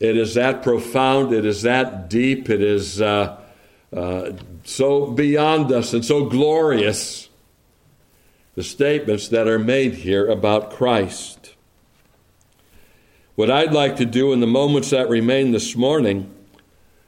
It 0.00 0.16
is 0.16 0.34
that 0.34 0.62
profound, 0.62 1.32
it 1.32 1.46
is 1.46 1.62
that 1.62 2.10
deep, 2.10 2.50
it 2.50 2.60
is 2.60 3.00
uh, 3.00 3.40
uh, 3.94 4.32
so 4.64 5.06
beyond 5.06 5.70
us 5.72 5.92
and 5.92 6.04
so 6.04 6.24
glorious. 6.24 7.28
The 8.56 8.62
statements 8.62 9.28
that 9.28 9.48
are 9.48 9.58
made 9.58 9.94
here 9.94 10.28
about 10.28 10.70
Christ. 10.70 11.54
What 13.34 13.50
I'd 13.50 13.72
like 13.72 13.96
to 13.96 14.04
do 14.04 14.32
in 14.32 14.38
the 14.38 14.46
moments 14.46 14.90
that 14.90 15.08
remain 15.08 15.50
this 15.50 15.74
morning 15.74 16.32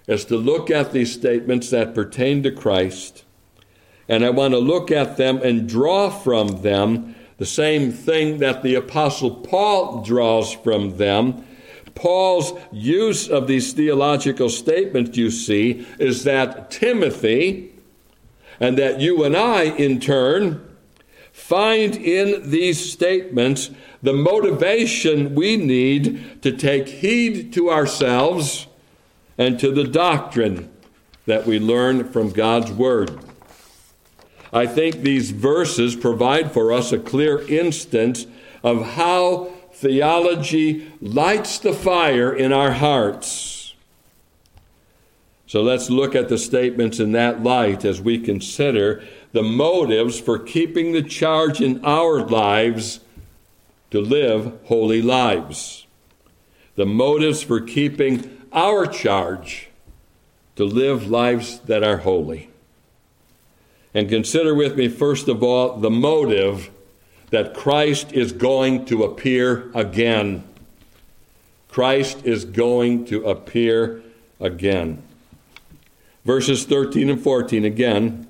is 0.09 0.25
to 0.25 0.37
look 0.37 0.71
at 0.71 0.93
these 0.93 1.12
statements 1.12 1.71
that 1.71 1.95
pertain 1.95 2.43
to 2.43 2.50
Christ, 2.50 3.25
and 4.09 4.25
I 4.25 4.31
want 4.31 4.55
to 4.55 4.59
look 4.59 4.90
at 4.90 5.16
them 5.16 5.38
and 5.38 5.69
draw 5.69 6.11
from 6.11 6.62
them 6.62 7.14
the 7.38 7.47
same 7.47 7.93
thing 7.93 8.38
that 8.38 8.62
the 8.62 8.75
Apostle 8.75 9.31
Paul 9.37 10.02
draws 10.02 10.52
from 10.52 10.97
them 10.97 11.45
Paul's 11.97 12.53
use 12.71 13.29
of 13.29 13.49
these 13.49 13.73
theological 13.73 14.49
statements, 14.49 15.17
you 15.17 15.31
see, 15.31 15.85
is 15.99 16.23
that 16.25 16.71
Timothy, 16.71 17.73
and 18.61 18.79
that 18.79 19.00
you 19.00 19.25
and 19.25 19.37
I, 19.37 19.65
in 19.65 19.99
turn, 19.99 20.62
find 21.33 21.97
in 21.97 22.50
these 22.50 22.93
statements 22.93 23.71
the 24.03 24.12
motivation 24.12 25.35
we 25.35 25.57
need 25.57 26.43
to 26.43 26.53
take 26.53 26.87
heed 26.88 27.53
to 27.55 27.71
ourselves 27.71 28.67
and 29.37 29.59
to 29.59 29.71
the 29.73 29.85
doctrine 29.85 30.71
that 31.26 31.47
we 31.47 31.59
learn 31.59 32.11
from 32.11 32.31
God's 32.31 32.71
Word. 32.71 33.19
I 34.53 34.67
think 34.67 34.97
these 34.97 35.33
verses 35.33 35.97
provide 35.97 36.53
for 36.53 36.73
us 36.73 36.93
a 36.93 36.99
clear 36.99 37.41
instance 37.49 38.26
of 38.62 38.87
how 38.87 39.53
theology 39.76 40.90
lights 41.02 41.59
the 41.59 41.73
fire 41.73 42.35
in 42.35 42.52
our 42.52 42.73
hearts. 42.73 43.75
So 45.47 45.62
let's 45.62 45.90
look 45.90 46.14
at 46.14 46.28
the 46.28 46.38
statements 46.38 46.99
in 46.99 47.12
that 47.12 47.42
light 47.42 47.85
as 47.85 48.00
we 48.00 48.18
consider 48.18 49.04
the 49.33 49.42
motives 49.42 50.18
for 50.18 50.38
keeping 50.38 50.92
the 50.92 51.02
charge 51.02 51.61
in 51.61 51.85
our 51.85 52.26
lives 52.26 53.00
to 53.90 54.00
live 54.00 54.59
holy 54.64 55.02
lives. 55.02 55.87
The 56.75 56.87
motives 56.87 57.42
for 57.42 57.61
keeping 57.61 58.30
our 58.52 58.87
charge 58.87 59.68
to 60.56 60.64
live 60.64 61.09
lives 61.09 61.61
that 61.61 61.85
are 61.85 61.99
holy. 61.99 62.49
And 63.92 64.09
consider 64.09 64.54
with 64.54 64.76
me, 64.76 64.88
first 64.88 65.28
of 65.28 65.42
all, 65.42 65.76
the 65.76 65.90
motive 65.90 66.71
that 67.30 67.54
Christ 67.54 68.12
is 68.12 68.33
going 68.33 68.85
to 68.87 69.04
appear 69.04 69.71
again. 69.75 70.45
Christ 71.68 72.25
is 72.25 72.45
going 72.45 73.04
to 73.06 73.26
appear 73.28 74.02
again. 74.40 75.02
Verses 76.25 76.64
13 76.64 77.11
and 77.11 77.21
14 77.21 77.64
again. 77.64 78.26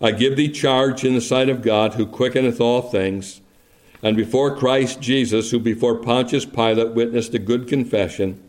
I 0.00 0.12
give 0.12 0.36
thee 0.36 0.50
charge 0.50 1.04
in 1.04 1.14
the 1.14 1.20
sight 1.20 1.48
of 1.48 1.62
God, 1.62 1.94
who 1.94 2.06
quickeneth 2.06 2.60
all 2.60 2.82
things, 2.82 3.40
and 4.02 4.16
before 4.16 4.56
Christ 4.56 5.00
Jesus, 5.00 5.50
who 5.50 5.58
before 5.58 5.96
Pontius 5.96 6.46
Pilate 6.46 6.92
witnessed 6.92 7.34
a 7.34 7.38
good 7.38 7.68
confession, 7.68 8.42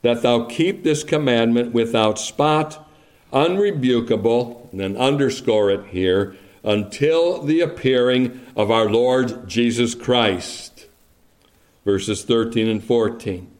that 0.00 0.22
thou 0.22 0.44
keep 0.44 0.84
this 0.84 1.04
commandment 1.04 1.72
without 1.72 2.18
spot, 2.18 2.88
unrebukable, 3.32 4.70
and 4.70 4.80
then 4.80 4.96
underscore 4.96 5.70
it 5.70 5.86
here, 5.88 6.36
until 6.62 7.42
the 7.42 7.60
appearing 7.60 8.40
of 8.56 8.70
our 8.70 8.88
Lord 8.88 9.48
Jesus 9.48 9.94
Christ. 9.94 10.86
verses 11.84 12.22
13 12.22 12.68
and 12.68 12.84
14. 12.84 13.50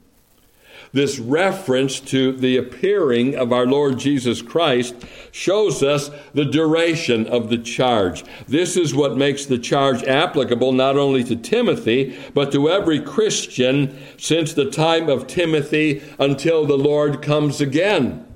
This 0.93 1.19
reference 1.19 2.01
to 2.01 2.33
the 2.33 2.57
appearing 2.57 3.35
of 3.35 3.53
our 3.53 3.67
Lord 3.67 3.99
Jesus 3.99 4.41
Christ 4.41 4.95
shows 5.33 5.83
us 5.83 6.11
the 6.33 6.45
duration 6.45 7.27
of 7.27 7.51
the 7.51 7.59
charge. 7.59 8.25
This 8.47 8.77
is 8.77 8.95
what 8.95 9.17
makes 9.17 9.45
the 9.45 9.59
charge 9.59 10.03
applicable 10.05 10.73
not 10.73 10.97
only 10.97 11.25
to 11.25 11.37
Timothy, 11.37 12.19
but 12.33 12.53
to 12.53 12.71
every 12.71 13.01
Christian 13.01 13.99
since 14.19 14.53
the 14.55 14.71
time 14.71 15.09
of 15.09 15.27
Timothy 15.27 16.03
until 16.19 16.65
the 16.65 16.79
Lord 16.79 17.21
comes 17.23 17.61
again. 17.61 18.28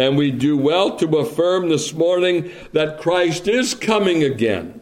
And 0.00 0.16
we 0.16 0.30
do 0.30 0.56
well 0.56 0.96
to 0.96 1.18
affirm 1.18 1.68
this 1.68 1.92
morning 1.92 2.50
that 2.72 2.98
Christ 2.98 3.46
is 3.46 3.74
coming 3.74 4.24
again. 4.24 4.80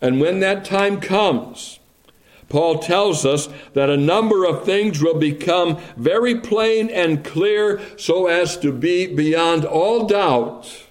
And 0.00 0.20
when 0.20 0.40
that 0.40 0.64
time 0.64 1.00
comes, 1.00 1.78
Paul 2.48 2.80
tells 2.80 3.24
us 3.24 3.48
that 3.74 3.88
a 3.88 3.96
number 3.96 4.44
of 4.44 4.64
things 4.64 5.00
will 5.00 5.16
become 5.16 5.78
very 5.96 6.40
plain 6.40 6.90
and 6.90 7.24
clear 7.24 7.80
so 7.96 8.26
as 8.26 8.56
to 8.56 8.72
be 8.72 9.06
beyond 9.06 9.64
all 9.64 10.08
doubt. 10.08 10.81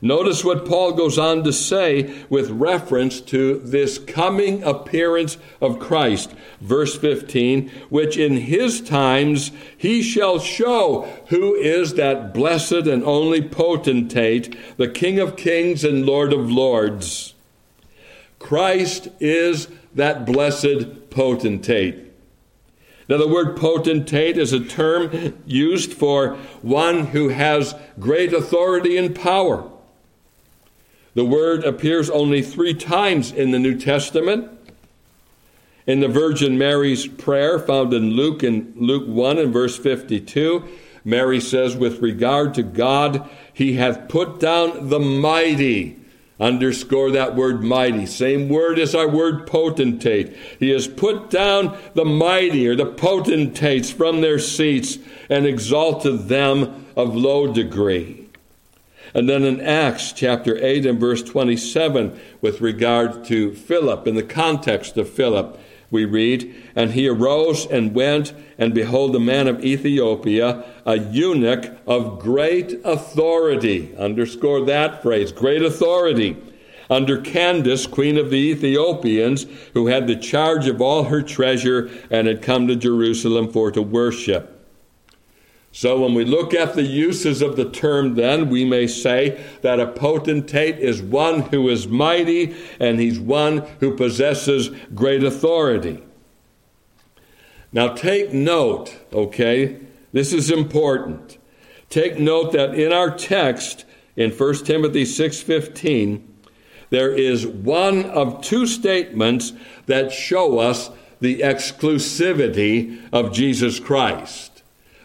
Notice 0.00 0.44
what 0.44 0.66
Paul 0.66 0.92
goes 0.92 1.18
on 1.18 1.42
to 1.44 1.52
say 1.52 2.24
with 2.28 2.50
reference 2.50 3.20
to 3.22 3.58
this 3.60 3.98
coming 3.98 4.62
appearance 4.62 5.38
of 5.60 5.78
Christ. 5.78 6.34
Verse 6.60 6.96
15, 6.96 7.70
which 7.88 8.16
in 8.16 8.36
his 8.36 8.80
times 8.80 9.50
he 9.76 10.02
shall 10.02 10.38
show 10.38 11.02
who 11.28 11.54
is 11.54 11.94
that 11.94 12.34
blessed 12.34 12.86
and 12.86 13.02
only 13.04 13.40
potentate, 13.40 14.56
the 14.76 14.88
King 14.88 15.18
of 15.18 15.36
kings 15.36 15.82
and 15.84 16.04
Lord 16.04 16.32
of 16.32 16.50
lords. 16.50 17.34
Christ 18.38 19.08
is 19.18 19.68
that 19.94 20.26
blessed 20.26 21.08
potentate. 21.10 22.02
Now, 23.08 23.18
the 23.18 23.28
word 23.28 23.56
potentate 23.56 24.36
is 24.36 24.52
a 24.52 24.64
term 24.64 25.40
used 25.46 25.92
for 25.92 26.34
one 26.60 27.06
who 27.06 27.28
has 27.28 27.74
great 28.00 28.32
authority 28.32 28.96
and 28.96 29.14
power. 29.14 29.70
The 31.16 31.24
word 31.24 31.64
appears 31.64 32.10
only 32.10 32.42
three 32.42 32.74
times 32.74 33.32
in 33.32 33.50
the 33.50 33.58
New 33.58 33.78
Testament. 33.78 34.50
In 35.86 36.00
the 36.00 36.08
Virgin 36.08 36.58
Mary's 36.58 37.06
prayer 37.06 37.58
found 37.58 37.94
in 37.94 38.10
Luke 38.10 38.44
in 38.44 38.74
Luke 38.76 39.08
1 39.08 39.38
and 39.38 39.50
verse 39.50 39.78
52, 39.78 40.62
Mary 41.06 41.40
says, 41.40 41.74
with 41.74 42.02
regard 42.02 42.52
to 42.54 42.62
God, 42.62 43.26
he 43.50 43.76
hath 43.76 44.10
put 44.10 44.38
down 44.38 44.90
the 44.90 45.00
mighty 45.00 45.96
Underscore 46.38 47.12
that 47.12 47.34
word 47.34 47.62
mighty. 47.62 48.04
Same 48.04 48.50
word 48.50 48.78
as 48.78 48.94
our 48.94 49.08
word 49.08 49.46
potentate. 49.46 50.36
He 50.58 50.68
has 50.68 50.86
put 50.86 51.30
down 51.30 51.78
the 51.94 52.04
mighty 52.04 52.68
or 52.68 52.76
the 52.76 52.84
potentates 52.84 53.90
from 53.90 54.20
their 54.20 54.38
seats 54.38 54.98
and 55.30 55.46
exalted 55.46 56.28
them 56.28 56.84
of 56.94 57.16
low 57.16 57.50
degree. 57.50 58.25
And 59.16 59.30
then 59.30 59.44
in 59.44 59.62
Acts 59.62 60.12
chapter 60.12 60.62
8 60.62 60.84
and 60.84 61.00
verse 61.00 61.22
27, 61.22 62.20
with 62.42 62.60
regard 62.60 63.24
to 63.24 63.54
Philip, 63.54 64.06
in 64.06 64.14
the 64.14 64.22
context 64.22 64.98
of 64.98 65.08
Philip, 65.08 65.58
we 65.90 66.04
read, 66.04 66.54
And 66.76 66.92
he 66.92 67.08
arose 67.08 67.64
and 67.64 67.94
went, 67.94 68.34
and 68.58 68.74
behold, 68.74 69.16
a 69.16 69.18
man 69.18 69.48
of 69.48 69.64
Ethiopia, 69.64 70.66
a 70.84 70.98
eunuch 70.98 71.78
of 71.86 72.18
great 72.18 72.78
authority. 72.84 73.96
Underscore 73.96 74.66
that 74.66 75.02
phrase, 75.02 75.32
great 75.32 75.62
authority. 75.62 76.36
Under 76.90 77.18
Candace, 77.18 77.86
queen 77.86 78.18
of 78.18 78.28
the 78.28 78.50
Ethiopians, 78.50 79.46
who 79.72 79.86
had 79.86 80.06
the 80.06 80.16
charge 80.16 80.68
of 80.68 80.82
all 80.82 81.04
her 81.04 81.22
treasure 81.22 81.88
and 82.10 82.28
had 82.28 82.42
come 82.42 82.68
to 82.68 82.76
Jerusalem 82.76 83.50
for 83.50 83.70
to 83.70 83.80
worship. 83.80 84.55
So, 85.76 86.00
when 86.00 86.14
we 86.14 86.24
look 86.24 86.54
at 86.54 86.72
the 86.72 86.84
uses 86.84 87.42
of 87.42 87.56
the 87.56 87.68
term, 87.68 88.14
then 88.14 88.48
we 88.48 88.64
may 88.64 88.86
say 88.86 89.44
that 89.60 89.78
a 89.78 89.86
potentate 89.86 90.78
is 90.78 91.02
one 91.02 91.42
who 91.42 91.68
is 91.68 91.86
mighty 91.86 92.56
and 92.80 92.98
he's 92.98 93.20
one 93.20 93.58
who 93.80 93.94
possesses 93.94 94.70
great 94.94 95.22
authority. 95.22 96.02
Now, 97.74 97.88
take 97.88 98.32
note, 98.32 98.96
okay? 99.12 99.78
This 100.14 100.32
is 100.32 100.50
important. 100.50 101.36
Take 101.90 102.18
note 102.18 102.52
that 102.52 102.74
in 102.74 102.90
our 102.90 103.10
text 103.14 103.84
in 104.16 104.30
1 104.30 104.64
Timothy 104.64 105.04
6:15 105.04 106.22
there 106.88 107.12
is 107.12 107.46
one 107.46 108.06
of 108.06 108.40
two 108.40 108.64
statements 108.64 109.52
that 109.84 110.10
show 110.10 110.58
us 110.58 110.88
the 111.20 111.40
exclusivity 111.40 112.98
of 113.12 113.34
Jesus 113.34 113.78
Christ. 113.78 114.55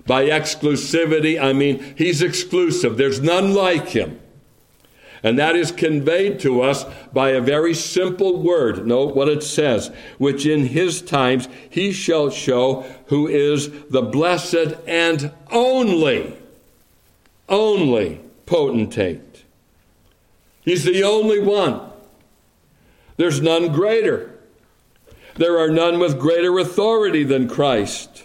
By 0.05 0.25
exclusivity, 0.25 1.41
I 1.41 1.53
mean 1.53 1.95
he's 1.97 2.21
exclusive. 2.21 2.97
There's 2.97 3.21
none 3.21 3.53
like 3.53 3.89
him. 3.89 4.19
And 5.23 5.37
that 5.37 5.55
is 5.55 5.71
conveyed 5.71 6.39
to 6.39 6.61
us 6.61 6.85
by 7.13 7.29
a 7.29 7.41
very 7.41 7.75
simple 7.75 8.41
word. 8.41 8.87
Note 8.87 9.15
what 9.15 9.29
it 9.29 9.43
says, 9.43 9.91
which 10.17 10.47
in 10.47 10.65
his 10.65 11.01
times 11.01 11.47
he 11.69 11.91
shall 11.91 12.31
show 12.31 12.81
who 13.07 13.27
is 13.27 13.69
the 13.89 14.01
blessed 14.01 14.75
and 14.87 15.31
only, 15.51 16.35
only 17.47 18.19
potentate. 18.47 19.43
He's 20.61 20.85
the 20.85 21.03
only 21.03 21.39
one. 21.39 21.81
There's 23.17 23.41
none 23.41 23.71
greater. 23.71 24.31
There 25.35 25.59
are 25.59 25.69
none 25.69 25.99
with 25.99 26.19
greater 26.19 26.57
authority 26.57 27.23
than 27.23 27.47
Christ. 27.47 28.23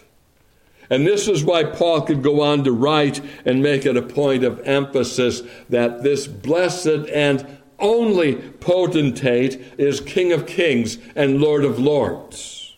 And 0.88 1.07
this 1.07 1.29
is 1.29 1.44
why 1.44 1.64
Paul 1.64 2.03
could 2.03 2.22
go 2.22 2.42
on 2.42 2.64
to 2.64 2.72
write 2.72 3.20
and 3.44 3.62
make 3.62 3.85
it 3.87 3.96
a 3.96 4.03
point 4.03 4.44
of 4.44 4.61
emphasis 4.61 5.42
that 5.68 6.03
this 6.03 6.27
blessed 6.27 7.09
and 7.12 7.59
only 7.79 8.37
potentate 8.37 9.61
is 9.79 10.01
King 10.01 10.33
of 10.33 10.46
kings 10.46 10.99
and 11.14 11.40
Lord 11.40 11.64
of 11.64 11.79
lords. 11.79 12.75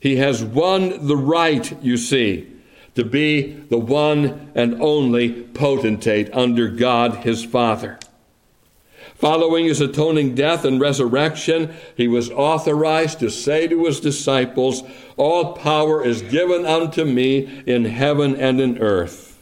He 0.00 0.16
has 0.16 0.42
won 0.42 1.06
the 1.06 1.16
right, 1.16 1.82
you 1.82 1.96
see, 1.96 2.50
to 2.94 3.04
be 3.04 3.52
the 3.52 3.78
one 3.78 4.50
and 4.54 4.80
only 4.82 5.42
potentate 5.44 6.32
under 6.34 6.68
God 6.68 7.16
his 7.16 7.44
Father. 7.44 7.98
Following 9.20 9.66
his 9.66 9.82
atoning 9.82 10.34
death 10.34 10.64
and 10.64 10.80
resurrection, 10.80 11.74
he 11.94 12.08
was 12.08 12.30
authorized 12.30 13.20
to 13.20 13.28
say 13.28 13.68
to 13.68 13.84
his 13.84 14.00
disciples, 14.00 14.82
All 15.18 15.52
power 15.52 16.02
is 16.02 16.22
given 16.22 16.64
unto 16.64 17.04
me 17.04 17.62
in 17.66 17.84
heaven 17.84 18.34
and 18.34 18.58
in 18.62 18.78
earth. 18.78 19.38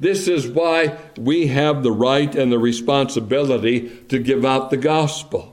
This 0.00 0.26
is 0.26 0.48
why 0.48 0.98
we 1.16 1.46
have 1.46 1.84
the 1.84 1.92
right 1.92 2.34
and 2.34 2.50
the 2.50 2.58
responsibility 2.58 3.88
to 4.08 4.18
give 4.18 4.44
out 4.44 4.70
the 4.70 4.76
gospel. 4.76 5.51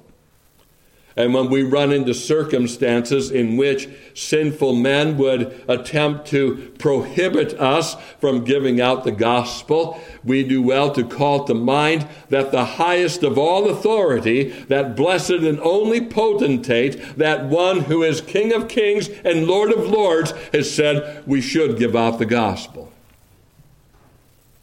And 1.20 1.34
when 1.34 1.50
we 1.50 1.64
run 1.64 1.92
into 1.92 2.14
circumstances 2.14 3.30
in 3.30 3.58
which 3.58 3.90
sinful 4.14 4.74
men 4.74 5.18
would 5.18 5.66
attempt 5.68 6.28
to 6.28 6.72
prohibit 6.80 7.60
us 7.60 7.96
from 8.22 8.46
giving 8.46 8.80
out 8.80 9.04
the 9.04 9.12
gospel, 9.12 10.00
we 10.24 10.46
do 10.46 10.62
well 10.62 10.94
to 10.94 11.04
call 11.04 11.44
to 11.44 11.54
mind 11.54 12.08
that 12.30 12.54
the 12.54 12.64
highest 12.64 13.22
of 13.24 13.38
all 13.38 13.70
authority, 13.70 14.52
that 14.70 14.96
blessed 14.96 15.32
and 15.32 15.60
only 15.60 16.00
potentate, 16.00 17.18
that 17.18 17.44
one 17.48 17.82
who 17.82 18.02
is 18.02 18.22
King 18.22 18.54
of 18.54 18.70
kings 18.70 19.10
and 19.26 19.46
Lord 19.46 19.74
of 19.74 19.90
lords, 19.90 20.32
has 20.54 20.74
said 20.74 21.22
we 21.28 21.42
should 21.42 21.78
give 21.78 21.98
out 21.98 22.20
the 22.20 22.26
gospel. 22.26 22.94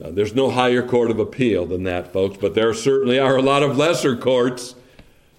Now, 0.01 0.11
there's 0.11 0.35
no 0.35 0.49
higher 0.49 0.83
court 0.83 1.11
of 1.11 1.19
appeal 1.19 1.66
than 1.66 1.83
that, 1.83 2.14
folks, 2.14 2.38
but 2.38 2.55
there 2.55 2.73
certainly 2.73 3.19
are 3.19 3.37
a 3.37 3.42
lot 3.42 3.62
of 3.62 3.77
lesser 3.77 4.16
courts 4.16 4.75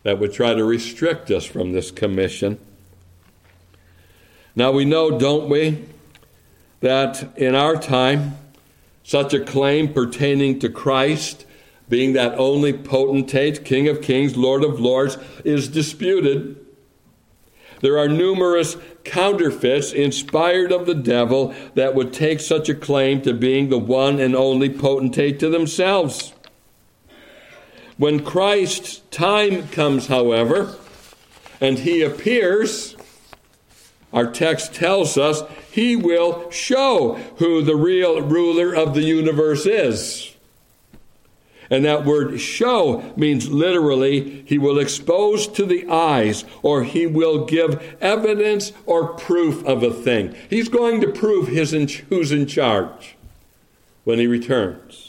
that 0.03 0.19
would 0.19 0.33
try 0.33 0.53
to 0.53 0.63
restrict 0.63 1.31
us 1.31 1.45
from 1.45 1.73
this 1.73 1.91
commission. 1.91 2.59
Now 4.55 4.71
we 4.71 4.85
know, 4.85 5.19
don't 5.19 5.49
we, 5.49 5.85
that 6.79 7.37
in 7.37 7.55
our 7.55 7.75
time, 7.75 8.37
such 9.03 9.33
a 9.33 9.39
claim 9.39 9.93
pertaining 9.93 10.59
to 10.59 10.69
Christ, 10.69 11.45
being 11.89 12.13
that 12.13 12.37
only 12.37 12.73
potentate, 12.73 13.63
King 13.63 13.87
of 13.87 14.01
kings, 14.01 14.35
Lord 14.35 14.63
of 14.63 14.79
lords, 14.79 15.17
is 15.45 15.67
disputed. 15.67 16.57
There 17.81 17.97
are 17.97 18.09
numerous 18.09 18.75
counterfeits 19.03 19.93
inspired 19.93 20.71
of 20.71 20.85
the 20.85 20.95
devil 20.95 21.53
that 21.75 21.95
would 21.95 22.11
take 22.11 22.39
such 22.39 22.67
a 22.67 22.75
claim 22.75 23.21
to 23.21 23.33
being 23.33 23.69
the 23.69 23.77
one 23.77 24.19
and 24.19 24.35
only 24.35 24.69
potentate 24.69 25.39
to 25.39 25.49
themselves. 25.49 26.33
When 27.97 28.23
Christ's 28.23 29.01
time 29.09 29.67
comes, 29.69 30.07
however, 30.07 30.75
and 31.59 31.79
he 31.79 32.03
appears, 32.03 32.95
our 34.13 34.31
text 34.31 34.73
tells 34.73 35.17
us 35.17 35.41
he 35.71 35.95
will 35.95 36.49
show 36.51 37.15
who 37.37 37.63
the 37.63 37.75
real 37.75 38.21
ruler 38.21 38.73
of 38.73 38.93
the 38.93 39.03
universe 39.03 39.65
is. 39.65 40.35
And 41.69 41.83
that 41.85 42.05
word 42.05 42.39
show 42.39 43.13
means 43.17 43.49
literally, 43.49 44.43
he 44.47 44.57
will 44.57 44.79
expose 44.79 45.47
to 45.47 45.65
the 45.65 45.89
eyes, 45.89 46.45
or 46.61 46.83
he 46.83 47.05
will 47.07 47.45
give 47.45 47.97
evidence 47.99 48.71
or 48.85 49.09
proof 49.09 49.65
of 49.65 49.83
a 49.83 49.91
thing. 49.91 50.35
He's 50.49 50.69
going 50.69 51.01
to 51.01 51.11
prove 51.11 51.47
his 51.47 51.73
in, 51.73 51.87
who's 52.09 52.31
in 52.31 52.45
charge 52.45 53.17
when 54.05 54.19
he 54.19 54.27
returns. 54.27 55.06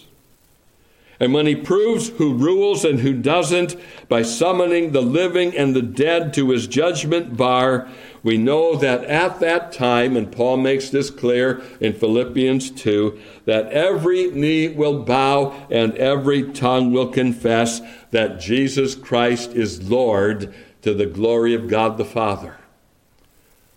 And 1.20 1.34
when 1.34 1.46
he 1.46 1.56
proves 1.56 2.10
who 2.10 2.34
rules 2.34 2.84
and 2.84 3.00
who 3.00 3.12
doesn't 3.12 3.74
by 4.08 4.22
summoning 4.22 4.92
the 4.92 5.02
living 5.02 5.56
and 5.56 5.74
the 5.74 5.82
dead 5.82 6.32
to 6.34 6.50
his 6.50 6.68
judgment 6.68 7.36
bar, 7.36 7.88
we 8.22 8.38
know 8.38 8.76
that 8.76 9.02
at 9.04 9.40
that 9.40 9.72
time, 9.72 10.16
and 10.16 10.30
Paul 10.30 10.58
makes 10.58 10.90
this 10.90 11.10
clear 11.10 11.60
in 11.80 11.92
Philippians 11.92 12.70
2, 12.70 13.20
that 13.46 13.72
every 13.72 14.30
knee 14.30 14.68
will 14.68 15.02
bow 15.02 15.66
and 15.70 15.96
every 15.96 16.52
tongue 16.52 16.92
will 16.92 17.08
confess 17.08 17.80
that 18.12 18.38
Jesus 18.38 18.94
Christ 18.94 19.54
is 19.54 19.90
Lord 19.90 20.54
to 20.82 20.94
the 20.94 21.06
glory 21.06 21.52
of 21.54 21.68
God 21.68 21.98
the 21.98 22.04
Father. 22.04 22.56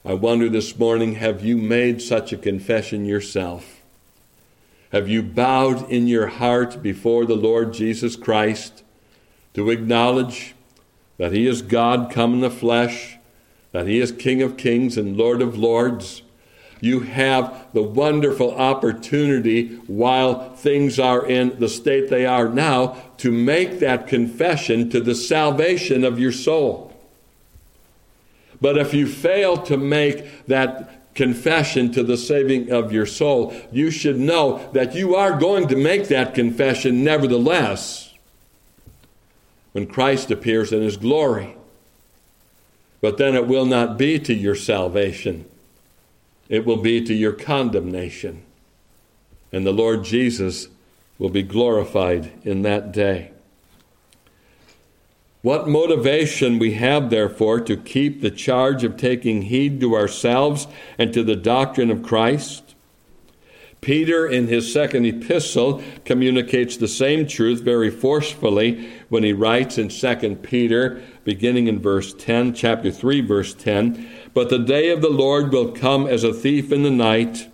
I 0.05 0.13
wonder 0.13 0.47
this 0.47 0.77
morning 0.77 1.15
have 1.15 1.43
you 1.43 1.57
made 1.57 2.01
such 2.01 2.31
a 2.33 2.37
confession 2.37 3.05
yourself? 3.05 3.80
Have 4.91 5.07
you 5.07 5.23
bowed 5.23 5.89
in 5.89 6.07
your 6.07 6.27
heart 6.27 6.81
before 6.83 7.25
the 7.25 7.35
Lord 7.35 7.73
Jesus 7.73 8.15
Christ 8.15 8.83
to 9.53 9.69
acknowledge 9.69 10.55
that 11.17 11.31
He 11.31 11.47
is 11.47 11.61
God 11.61 12.11
come 12.11 12.33
in 12.35 12.41
the 12.41 12.49
flesh? 12.49 13.17
that 13.71 13.87
He 13.87 13.99
is 13.99 14.11
King 14.11 14.41
of 14.41 14.57
kings 14.57 14.97
and 14.97 15.17
Lord 15.17 15.41
of 15.41 15.57
lords. 15.57 16.21
You 16.79 17.01
have 17.01 17.67
the 17.73 17.83
wonderful 17.83 18.55
opportunity 18.55 19.75
while 19.87 20.55
things 20.55 20.99
are 20.99 21.25
in 21.25 21.59
the 21.59 21.69
state 21.69 22.09
they 22.09 22.25
are 22.25 22.49
now 22.49 22.97
to 23.17 23.31
make 23.31 23.79
that 23.79 24.07
confession 24.07 24.89
to 24.89 24.99
the 24.99 25.13
salvation 25.13 26.03
of 26.03 26.19
your 26.19 26.31
soul. 26.31 26.91
But 28.59 28.77
if 28.77 28.93
you 28.93 29.07
fail 29.07 29.57
to 29.57 29.77
make 29.77 30.47
that 30.47 31.00
confession 31.13 31.91
to 31.91 32.03
the 32.03 32.17
saving 32.17 32.71
of 32.71 32.91
your 32.91 33.05
soul, 33.05 33.53
you 33.71 33.91
should 33.91 34.17
know 34.17 34.69
that 34.73 34.95
you 34.95 35.15
are 35.15 35.37
going 35.37 35.67
to 35.67 35.75
make 35.75 36.07
that 36.07 36.33
confession 36.33 37.03
nevertheless 37.03 38.13
when 39.73 39.87
Christ 39.87 40.31
appears 40.31 40.71
in 40.71 40.81
his 40.81 40.97
glory. 40.97 41.55
But 43.01 43.17
then 43.17 43.35
it 43.35 43.47
will 43.47 43.65
not 43.65 43.97
be 43.97 44.19
to 44.19 44.33
your 44.33 44.55
salvation, 44.55 45.45
it 46.49 46.65
will 46.65 46.77
be 46.77 47.03
to 47.03 47.13
your 47.13 47.33
condemnation. 47.33 48.43
And 49.53 49.65
the 49.65 49.73
Lord 49.73 50.05
Jesus 50.05 50.67
will 51.19 51.29
be 51.29 51.43
glorified 51.43 52.31
in 52.43 52.61
that 52.61 52.91
day. 52.91 53.31
What 55.41 55.67
motivation 55.67 56.59
we 56.59 56.73
have, 56.73 57.09
therefore, 57.09 57.61
to 57.61 57.75
keep 57.75 58.21
the 58.21 58.29
charge 58.29 58.83
of 58.83 58.95
taking 58.95 59.43
heed 59.43 59.79
to 59.81 59.95
ourselves 59.95 60.67
and 60.99 61.11
to 61.13 61.23
the 61.23 61.35
doctrine 61.35 61.89
of 61.89 62.03
Christ? 62.03 62.75
Peter, 63.81 64.27
in 64.27 64.47
his 64.47 64.71
second 64.71 65.07
epistle, 65.07 65.81
communicates 66.05 66.77
the 66.77 66.87
same 66.87 67.25
truth 67.25 67.61
very 67.61 67.89
forcefully 67.89 68.87
when 69.09 69.23
he 69.23 69.33
writes 69.33 69.79
in 69.79 69.89
2 69.89 70.35
Peter, 70.43 71.01
beginning 71.23 71.67
in 71.67 71.79
verse 71.79 72.13
10, 72.13 72.53
chapter 72.53 72.91
3, 72.91 73.21
verse 73.21 73.55
10 73.55 74.07
But 74.35 74.49
the 74.49 74.59
day 74.59 74.91
of 74.91 75.01
the 75.01 75.09
Lord 75.09 75.51
will 75.51 75.71
come 75.71 76.05
as 76.05 76.23
a 76.23 76.31
thief 76.31 76.71
in 76.71 76.83
the 76.83 76.91
night, 76.91 77.50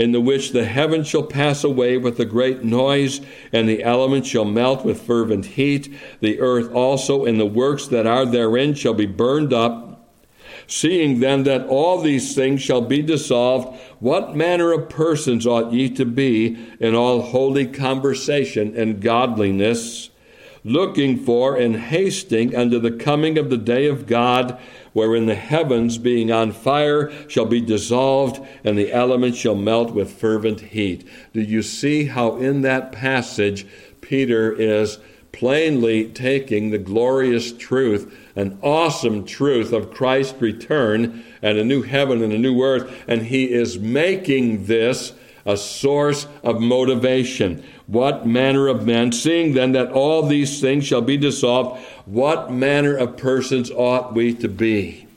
in 0.00 0.12
the 0.12 0.20
which 0.20 0.52
the 0.52 0.64
heavens 0.64 1.06
shall 1.06 1.22
pass 1.22 1.62
away 1.62 1.98
with 1.98 2.18
a 2.18 2.24
great 2.24 2.64
noise, 2.64 3.20
and 3.52 3.68
the 3.68 3.82
elements 3.82 4.26
shall 4.26 4.46
melt 4.46 4.82
with 4.82 5.02
fervent 5.02 5.44
heat. 5.44 5.94
The 6.20 6.40
earth 6.40 6.72
also 6.72 7.26
and 7.26 7.38
the 7.38 7.44
works 7.44 7.86
that 7.88 8.06
are 8.06 8.24
therein 8.24 8.72
shall 8.72 8.94
be 8.94 9.04
burned 9.04 9.52
up. 9.52 10.10
Seeing 10.66 11.20
then 11.20 11.42
that 11.42 11.66
all 11.66 12.00
these 12.00 12.34
things 12.34 12.62
shall 12.62 12.80
be 12.80 13.02
dissolved, 13.02 13.78
what 13.98 14.34
manner 14.34 14.72
of 14.72 14.88
persons 14.88 15.46
ought 15.46 15.70
ye 15.70 15.90
to 15.90 16.06
be 16.06 16.56
in 16.80 16.94
all 16.94 17.20
holy 17.20 17.66
conversation 17.66 18.74
and 18.74 19.02
godliness, 19.02 20.08
looking 20.64 21.16
for 21.18 21.56
and 21.56 21.76
hasting 21.76 22.54
unto 22.54 22.78
the 22.78 22.90
coming 22.90 23.38
of 23.38 23.50
the 23.50 23.56
day 23.56 23.86
of 23.86 24.06
God, 24.06 24.58
wherein 24.92 25.26
the 25.26 25.34
heavens, 25.34 25.98
being 25.98 26.30
on 26.30 26.52
fire, 26.52 27.10
shall 27.28 27.46
be 27.46 27.60
dissolved, 27.60 28.46
and 28.64 28.78
the 28.78 28.92
elements 28.92 29.38
shall 29.38 29.54
melt 29.54 29.92
with 29.92 30.12
fervent 30.12 30.60
heat? 30.60 31.08
Do 31.32 31.40
you 31.40 31.62
see 31.62 32.06
how 32.06 32.36
in 32.36 32.62
that 32.62 32.92
passage 32.92 33.66
Peter 34.00 34.52
is 34.52 34.98
plainly 35.32 36.08
taking 36.08 36.70
the 36.70 36.78
glorious 36.78 37.52
truth, 37.52 38.12
an 38.34 38.58
awesome 38.62 39.24
truth 39.24 39.72
of 39.72 39.92
Christ's 39.92 40.40
return 40.40 41.24
and 41.40 41.56
a 41.56 41.64
new 41.64 41.82
heaven 41.82 42.22
and 42.22 42.32
a 42.32 42.38
new 42.38 42.62
earth, 42.62 43.04
and 43.06 43.22
he 43.22 43.50
is 43.50 43.78
making 43.78 44.66
this 44.66 45.12
a 45.46 45.56
source 45.56 46.26
of 46.42 46.60
motivation. 46.60 47.62
What 47.90 48.24
manner 48.24 48.68
of 48.68 48.86
men, 48.86 49.10
seeing 49.10 49.54
then 49.54 49.72
that 49.72 49.90
all 49.90 50.22
these 50.22 50.60
things 50.60 50.86
shall 50.86 51.00
be 51.00 51.16
dissolved, 51.16 51.80
what 52.06 52.52
manner 52.52 52.96
of 52.96 53.16
persons 53.16 53.68
ought 53.68 54.14
we 54.14 54.32
to 54.34 54.48
be? 54.48 55.08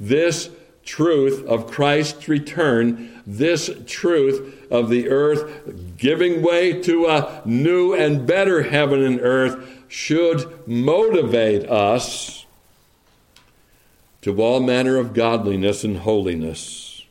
This 0.00 0.50
truth 0.84 1.46
of 1.46 1.70
Christ's 1.70 2.26
return, 2.26 3.22
this 3.24 3.70
truth 3.86 4.66
of 4.68 4.88
the 4.88 5.08
earth 5.10 5.96
giving 5.96 6.42
way 6.42 6.82
to 6.82 7.06
a 7.06 7.40
new 7.44 7.94
and 7.94 8.26
better 8.26 8.62
heaven 8.62 9.04
and 9.04 9.20
earth, 9.20 9.64
should 9.86 10.66
motivate 10.66 11.70
us 11.70 12.46
to 14.22 14.42
all 14.42 14.58
manner 14.58 14.96
of 14.96 15.14
godliness 15.14 15.84
and 15.84 15.98
holiness. 15.98 17.04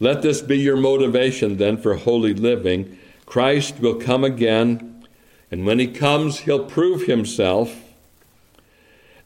Let 0.00 0.22
this 0.22 0.42
be 0.42 0.58
your 0.58 0.76
motivation 0.76 1.56
then 1.56 1.76
for 1.76 1.94
holy 1.94 2.34
living. 2.34 2.98
Christ 3.26 3.80
will 3.80 3.96
come 3.96 4.24
again, 4.24 5.06
and 5.50 5.66
when 5.66 5.78
he 5.78 5.86
comes, 5.86 6.40
he'll 6.40 6.64
prove 6.64 7.06
himself 7.06 7.84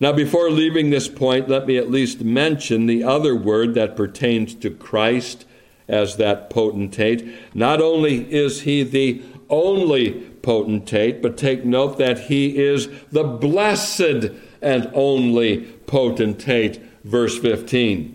now, 0.01 0.13
before 0.13 0.51
leaving 0.51 0.91
this 0.91 1.09
point, 1.09 1.49
let 1.49 1.67
me 1.67 1.77
at 1.77 1.91
least 1.91 2.21
mention 2.21 2.87
the 2.87 3.03
other 3.03 3.35
word 3.35 3.75
that 3.75 3.97
pertains 3.97 4.55
to 4.57 4.71
Christ 4.71 5.45
as 5.89 6.17
that 6.19 6.51
potentate. 6.51 7.29
Not 7.55 7.81
only 7.81 8.33
is 8.33 8.63
he 8.63 8.85
the 8.85 9.23
only 9.51 10.13
potentate, 10.43 11.21
but 11.21 11.37
take 11.37 11.65
note 11.65 11.99
that 11.99 12.19
he 12.21 12.59
is 12.59 12.89
the 13.11 13.25
blessed 13.25 14.31
and 14.63 14.89
only 14.95 15.63
potentate. 15.87 16.81
Verse 17.03 17.37
15. 17.37 18.15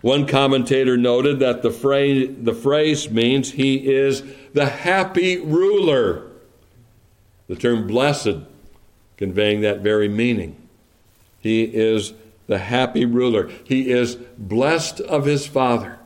One 0.00 0.26
commentator 0.26 0.96
noted 0.96 1.40
that 1.40 1.62
the 1.62 1.70
phrase, 1.70 2.34
the 2.40 2.54
phrase 2.54 3.10
means 3.10 3.52
he 3.52 3.90
is 3.90 4.22
the 4.54 4.66
happy 4.66 5.38
ruler. 5.38 6.30
The 7.48 7.56
term 7.56 7.86
blessed 7.86 8.38
conveying 9.18 9.60
that 9.60 9.80
very 9.80 10.08
meaning. 10.08 10.56
He 11.40 11.64
is 11.64 12.14
the 12.46 12.58
happy 12.58 13.04
ruler. 13.04 13.50
He 13.64 13.90
is 13.90 14.14
blessed 14.38 15.00
of 15.00 15.26
his 15.26 15.46
Father. 15.46 15.98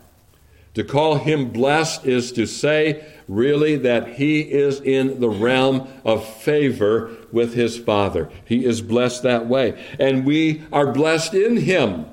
To 0.75 0.85
call 0.85 1.17
him 1.17 1.51
blessed 1.51 2.07
is 2.07 2.33
to 2.33 2.47
say, 2.47 3.05
really, 3.29 3.77
that 3.77 4.17
he 4.17 4.41
is 4.41 4.81
in 4.81 5.21
the 5.21 5.29
realm 5.29 5.89
of 6.05 6.27
favor 6.27 7.17
with 7.33 7.55
his 7.55 7.79
Father. 7.79 8.31
He 8.45 8.65
is 8.65 8.81
blessed 8.81 9.23
that 9.25 9.47
way. 9.47 9.81
And 9.99 10.25
we 10.25 10.63
are 10.73 10.93
blessed 10.93 11.35
in 11.35 11.57
him. 11.59 12.07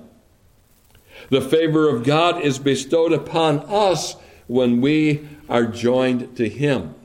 The 1.29 1.41
favor 1.41 1.89
of 1.89 2.03
God 2.03 2.41
is 2.41 2.59
bestowed 2.59 3.13
upon 3.13 3.59
us 3.67 4.15
when 4.47 4.81
we 4.81 5.27
are 5.49 5.65
joined 5.65 6.36
to 6.38 6.49
him. 6.49 6.95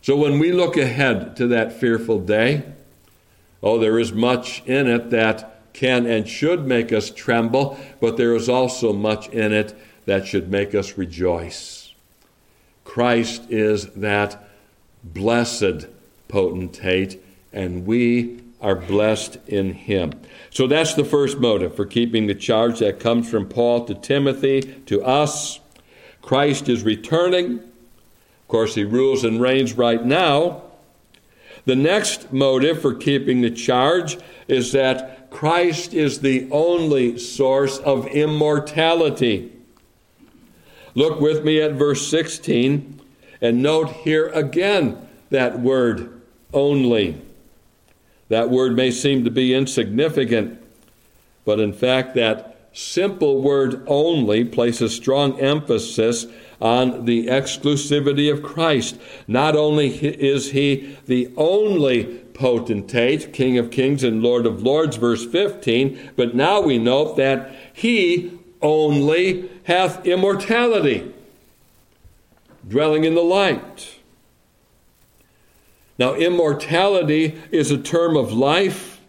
So 0.00 0.16
when 0.16 0.38
we 0.38 0.52
look 0.52 0.76
ahead 0.76 1.36
to 1.36 1.46
that 1.48 1.72
fearful 1.72 2.18
day, 2.18 2.64
oh, 3.62 3.78
there 3.78 3.98
is 3.98 4.12
much 4.12 4.62
in 4.66 4.88
it 4.88 5.10
that 5.10 5.72
can 5.72 6.06
and 6.06 6.28
should 6.28 6.66
make 6.66 6.92
us 6.92 7.10
tremble, 7.10 7.78
but 8.00 8.16
there 8.16 8.34
is 8.34 8.48
also 8.48 8.92
much 8.92 9.28
in 9.28 9.52
it 9.52 9.74
that 10.06 10.26
should 10.26 10.50
make 10.50 10.74
us 10.74 10.98
rejoice. 10.98 11.94
Christ 12.84 13.50
is 13.50 13.86
that 13.90 14.48
blessed 15.04 15.86
potentate, 16.28 17.22
and 17.52 17.86
we 17.86 18.40
are 18.60 18.76
blessed 18.76 19.38
in 19.46 19.72
him. 19.72 20.12
So 20.50 20.66
that's 20.66 20.94
the 20.94 21.04
first 21.04 21.38
motive 21.38 21.74
for 21.74 21.86
keeping 21.86 22.26
the 22.26 22.34
charge 22.34 22.78
that 22.78 23.00
comes 23.00 23.28
from 23.28 23.48
Paul 23.48 23.84
to 23.86 23.94
Timothy 23.94 24.62
to 24.86 25.02
us. 25.02 25.60
Christ 26.22 26.68
is 26.68 26.82
returning 26.82 27.58
Of 27.58 28.48
course, 28.48 28.74
he 28.74 28.84
rules 28.84 29.24
and 29.24 29.40
reigns 29.40 29.74
right 29.74 30.04
now. 30.04 30.62
The 31.64 31.76
next 31.76 32.32
motive 32.32 32.80
for 32.80 32.94
keeping 32.94 33.40
the 33.40 33.50
charge 33.50 34.18
is 34.48 34.72
that 34.72 35.30
Christ 35.30 35.94
is 35.94 36.20
the 36.20 36.48
only 36.50 37.18
source 37.18 37.78
of 37.78 38.06
immortality. 38.08 39.52
Look 40.94 41.20
with 41.20 41.44
me 41.44 41.60
at 41.60 41.72
verse 41.72 42.06
16. 42.08 43.00
And 43.40 43.62
note 43.62 43.90
here 43.90 44.28
again 44.28 45.08
that 45.30 45.58
word 45.58 46.20
only. 46.52 47.20
That 48.28 48.50
word 48.50 48.76
may 48.76 48.90
seem 48.90 49.24
to 49.24 49.30
be 49.30 49.54
insignificant, 49.54 50.62
but 51.44 51.58
in 51.58 51.72
fact, 51.72 52.14
that 52.14 52.51
simple 52.72 53.42
word 53.42 53.82
only 53.86 54.44
places 54.44 54.94
strong 54.94 55.38
emphasis 55.40 56.26
on 56.60 57.04
the 57.04 57.26
exclusivity 57.26 58.32
of 58.32 58.42
Christ. 58.42 58.98
Not 59.26 59.56
only 59.56 59.88
is 59.88 60.52
he 60.52 60.96
the 61.06 61.32
only 61.36 62.04
potentate, 62.34 63.32
King 63.32 63.58
of 63.58 63.70
kings 63.70 64.02
and 64.02 64.22
Lord 64.22 64.46
of 64.46 64.62
lords, 64.62 64.96
verse 64.96 65.26
15, 65.26 66.12
but 66.16 66.34
now 66.34 66.60
we 66.60 66.78
note 66.78 67.16
that 67.16 67.54
he 67.72 68.38
only 68.62 69.50
hath 69.64 70.06
immortality, 70.06 71.12
dwelling 72.66 73.04
in 73.04 73.14
the 73.14 73.22
light. 73.22 73.96
Now, 75.98 76.14
immortality 76.14 77.40
is 77.50 77.70
a 77.70 77.78
term 77.78 78.16
of 78.16 78.32
life, 78.32 79.00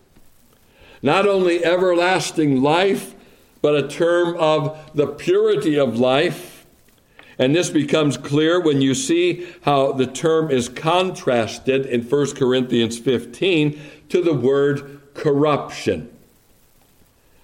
not 1.01 1.27
only 1.27 1.63
everlasting 1.63 2.61
life, 2.61 3.15
but 3.63 3.75
a 3.75 3.87
term 3.87 4.35
of 4.37 4.91
the 4.93 5.07
purity 5.07 5.79
of 5.79 5.97
life. 5.97 6.65
And 7.39 7.55
this 7.55 7.69
becomes 7.69 8.17
clear 8.17 8.59
when 8.59 8.81
you 8.81 8.93
see 8.93 9.47
how 9.61 9.93
the 9.93 10.05
term 10.05 10.51
is 10.51 10.67
contrasted 10.67 11.85
in 11.85 12.01
1 12.03 12.35
Corinthians 12.35 12.99
15 12.99 13.79
to 14.09 14.21
the 14.21 14.33
word 14.33 15.01
corruption. 15.13 16.09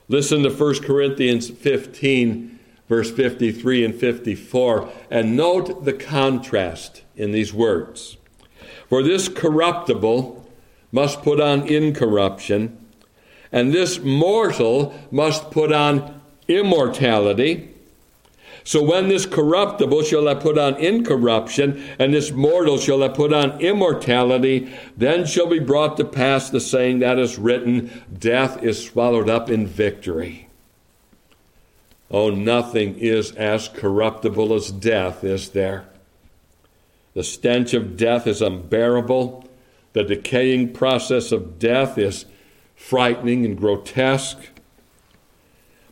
Listen 0.10 0.44
to 0.44 0.50
1 0.50 0.84
Corinthians 0.84 1.50
15, 1.50 2.60
verse 2.90 3.12
53 3.12 3.86
and 3.86 3.96
54, 3.96 4.90
and 5.10 5.38
note 5.38 5.86
the 5.86 5.94
contrast 5.94 7.04
in 7.16 7.32
these 7.32 7.54
words. 7.54 8.18
For 8.90 9.02
this 9.02 9.30
corruptible 9.30 10.52
must 10.92 11.22
put 11.22 11.40
on 11.40 11.66
incorruption, 11.66 12.78
and 13.52 13.74
this 13.74 14.00
mortal 14.00 14.94
must 15.12 15.52
put 15.52 15.72
on 15.72 16.22
immortality. 16.48 17.70
So 18.64 18.84
when 18.84 19.08
this 19.08 19.26
corruptible 19.26 20.04
shall 20.04 20.28
have 20.28 20.42
put 20.42 20.58
on 20.58 20.76
incorruption, 20.76 21.84
and 21.98 22.14
this 22.14 22.32
mortal 22.32 22.78
shall 22.78 23.02
have 23.02 23.16
put 23.16 23.34
on 23.34 23.60
immortality, 23.62 24.72
then 24.96 25.26
shall 25.26 25.48
be 25.48 25.60
brought 25.60 25.98
to 25.98 26.06
pass 26.06 26.50
the 26.50 26.60
saying 26.60 27.00
that 27.00 27.18
is 27.18 27.40
written 27.40 28.04
Death 28.16 28.62
is 28.62 28.86
swallowed 28.86 29.30
up 29.30 29.50
in 29.50 29.66
victory. 29.66 30.50
Oh, 32.12 32.30
nothing 32.30 32.98
is 32.98 33.32
as 33.34 33.70
corruptible 33.70 34.54
as 34.54 34.72
death, 34.72 35.24
is 35.24 35.50
there? 35.50 35.86
The 37.14 37.24
stench 37.24 37.74
of 37.74 37.98
death 37.98 38.28
is 38.28 38.42
unbearable. 38.42 39.48
The 39.94 40.04
decaying 40.04 40.74
process 40.74 41.32
of 41.32 41.60
death 41.60 41.98
is 41.98 42.26
frightening 42.80 43.46
and 43.46 43.58
grotesque. 43.58 44.40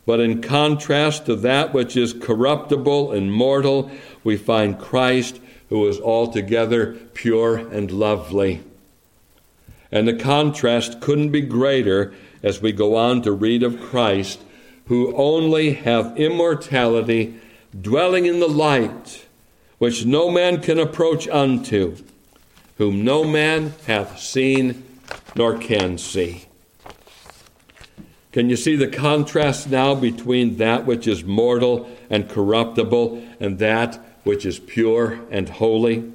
But 0.06 0.20
in 0.20 0.40
contrast 0.40 1.26
to 1.26 1.36
that 1.36 1.74
which 1.74 1.96
is 1.96 2.14
corruptible 2.14 3.12
and 3.12 3.30
mortal, 3.30 3.90
we 4.24 4.38
find 4.38 4.78
Christ 4.78 5.38
who 5.68 5.86
is 5.86 6.00
altogether 6.00 6.94
pure 7.12 7.58
and 7.58 7.92
lovely. 7.92 8.64
And 9.92 10.08
the 10.08 10.14
contrast 10.14 11.00
couldn't 11.00 11.30
be 11.30 11.42
greater 11.42 12.14
as 12.42 12.62
we 12.62 12.72
go 12.72 12.96
on 12.96 13.20
to 13.22 13.32
read 13.32 13.62
of 13.62 13.80
Christ, 13.80 14.40
who 14.86 15.14
only 15.14 15.74
hath 15.74 16.16
immortality, 16.16 17.38
dwelling 17.78 18.24
in 18.24 18.40
the 18.40 18.48
light 18.48 19.26
which 19.76 20.06
no 20.06 20.30
man 20.30 20.60
can 20.60 20.78
approach 20.78 21.28
unto, 21.28 21.96
whom 22.78 23.04
no 23.04 23.24
man 23.24 23.74
hath 23.86 24.18
seen 24.18 24.82
nor 25.36 25.56
can 25.56 25.98
see. 25.98 26.47
Can 28.32 28.50
you 28.50 28.56
see 28.56 28.76
the 28.76 28.88
contrast 28.88 29.70
now 29.70 29.94
between 29.94 30.58
that 30.58 30.84
which 30.84 31.06
is 31.06 31.24
mortal 31.24 31.88
and 32.10 32.28
corruptible 32.28 33.22
and 33.40 33.58
that 33.58 33.98
which 34.24 34.44
is 34.44 34.58
pure 34.58 35.20
and 35.30 35.48
holy? 35.48 36.12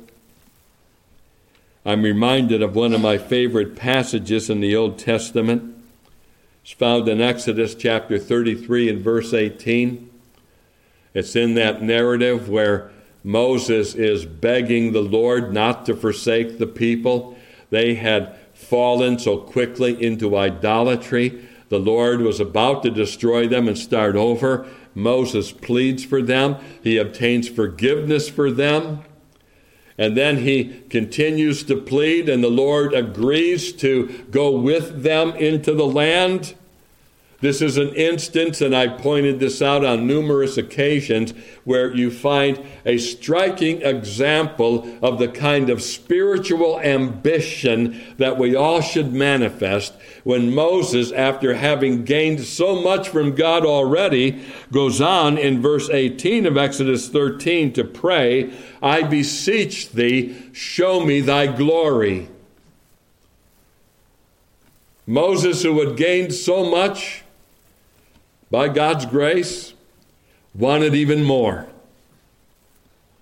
I'm 1.86 2.04
reminded 2.04 2.62
of 2.62 2.76
one 2.76 2.93
of 2.93 3.02
my 3.02 3.17
favorite 3.17 3.76
passages 3.76 4.49
in 4.49 4.62
the 4.62 4.76
Old 4.76 4.97
Testament. 4.99 5.76
It's 6.62 6.71
found 6.71 7.10
in 7.10 7.19
Exodus 7.19 7.76
chapter 7.76 8.17
33 8.17 8.89
and 8.89 9.02
verse 9.02 9.34
18. 9.34 10.10
It's 11.13 11.36
in 11.36 11.56
that 11.56 11.82
narrative 11.82 12.47
where 12.47 12.91
Moses 13.23 13.95
is 13.95 14.26
begging 14.26 14.93
the 14.93 15.02
Lord 15.02 15.54
not 15.54 15.86
to 15.88 15.95
forsake 15.95 16.58
the 16.58 16.67
people. 16.67 17.38
They 17.69 17.95
had 17.95 18.36
fallen 18.54 19.19
so 19.19 19.38
quickly 19.38 20.02
into 20.02 20.38
idolatry. 20.38 21.49
The 21.73 21.79
Lord 21.79 22.21
was 22.21 22.39
about 22.39 22.83
to 22.83 22.91
destroy 22.91 23.47
them 23.47 23.67
and 23.67 23.75
start 23.75 24.15
over. 24.15 24.67
Moses 24.93 25.51
pleads 25.51 26.05
for 26.05 26.21
them. 26.21 26.57
He 26.83 26.97
obtains 26.97 27.49
forgiveness 27.49 28.29
for 28.29 28.51
them. 28.51 29.01
And 29.97 30.15
then 30.15 30.43
he 30.43 30.83
continues 30.91 31.63
to 31.63 31.75
plead, 31.75 32.29
and 32.29 32.43
the 32.43 32.49
Lord 32.51 32.93
agrees 32.93 33.73
to 33.77 34.23
go 34.29 34.51
with 34.51 35.01
them 35.01 35.31
into 35.31 35.73
the 35.73 35.88
land. 35.88 36.53
This 37.43 37.62
is 37.62 37.75
an 37.75 37.93
instance, 37.95 38.62
and 38.62 38.73
I 38.73 38.88
pointed 38.88 39.41
this 39.41 39.62
out 39.62 39.84
on 39.84 40.08
numerous 40.08 40.56
occasions, 40.56 41.34
where 41.65 41.93
you 41.93 42.10
find 42.10 42.58
a 42.86 42.97
striking 42.97 43.82
example 43.82 44.88
of 45.01 45.19
the 45.19 45.27
kind 45.27 45.69
of 45.69 45.82
spiritual 45.82 46.79
ambition 46.79 48.01
that 48.17 48.38
we 48.38 48.56
all 48.56 48.79
should 48.79 49.12
manifest 49.12 49.93
when 50.23 50.56
Moses, 50.56 51.12
after 51.12 51.56
having 51.56 52.06
gained 52.06 52.45
so 52.45 52.82
much 52.82 53.10
from 53.10 53.36
God 53.36 53.65
already, 53.65 54.41
goes 54.71 55.01
on 55.01 55.38
in 55.38 55.62
verse 55.62 55.89
18 55.89 56.45
of 56.45 56.56
Exodus 56.56 57.10
13 57.10 57.73
to 57.73 57.84
pray, 57.84 58.53
I 58.82 59.03
beseech 59.03 59.89
thee, 59.91 60.34
show 60.53 61.06
me 61.06 61.19
thy 61.19 61.47
glory. 61.47 62.29
Moses, 65.06 65.63
who 65.63 65.86
had 65.86 65.97
gained 65.97 66.34
so 66.34 66.63
much, 66.63 67.22
by 68.53 68.67
God's 68.67 69.07
grace, 69.07 69.73
wanted 70.53 70.93
even 70.93 71.23
more. 71.23 71.65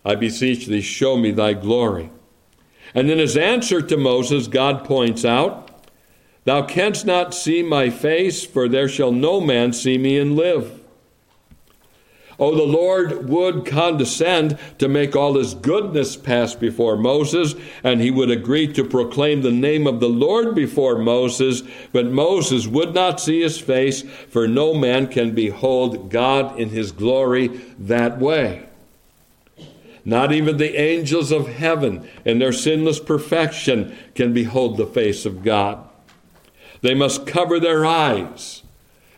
I 0.04 0.16
beseech 0.16 0.66
thee, 0.66 0.82
show 0.82 1.16
me 1.16 1.32
thy 1.32 1.54
glory. 1.54 2.10
And 2.94 3.10
in 3.10 3.18
his 3.18 3.38
answer 3.38 3.82
to 3.82 3.96
Moses, 3.96 4.48
God 4.50 4.84
points 4.84 5.24
out, 5.24 5.86
Thou 6.44 6.64
canst 6.64 7.06
not 7.06 7.34
see 7.34 7.64
my 7.64 7.90
face, 7.90 8.44
for 8.44 8.68
there 8.68 8.90
shall 8.90 9.14
no 9.14 9.40
man 9.40 9.72
see 9.72 9.98
me 9.98 10.20
and 10.20 10.36
live. 10.36 10.81
Oh, 12.42 12.56
the 12.56 12.64
Lord 12.64 13.30
would 13.30 13.68
condescend 13.68 14.58
to 14.80 14.88
make 14.88 15.16
all 15.16 15.36
his 15.36 15.54
goodness 15.54 16.18
pass 16.18 16.56
before 16.56 16.98
Moses, 16.98 17.54
and 17.84 18.02
he 18.02 18.10
would 18.10 18.32
agree 18.32 18.66
to 18.74 18.84
proclaim 18.84 19.44
the 19.44 19.52
name 19.52 19.86
of 19.86 20.00
the 20.00 20.10
Lord 20.10 20.56
before 20.56 20.98
Moses, 20.98 21.62
but 21.94 22.08
Moses 22.08 22.66
would 22.66 22.96
not 22.96 23.22
see 23.22 23.42
his 23.42 23.60
face, 23.62 24.02
for 24.02 24.48
no 24.48 24.74
man 24.74 25.06
can 25.06 25.36
behold 25.36 26.10
God 26.10 26.60
in 26.60 26.70
his 26.70 26.92
glory 26.92 27.50
that 27.78 28.18
way. 28.18 28.66
Not 30.04 30.32
even 30.32 30.58
the 30.58 30.82
angels 30.82 31.32
of 31.32 31.48
heaven, 31.48 32.10
in 32.26 32.40
their 32.40 32.52
sinless 32.52 33.00
perfection, 33.00 33.96
can 34.16 34.34
behold 34.34 34.78
the 34.78 34.88
face 34.88 35.28
of 35.28 35.44
God. 35.44 35.88
They 36.82 36.96
must 36.96 37.28
cover 37.28 37.60
their 37.60 37.86
eyes. 37.86 38.64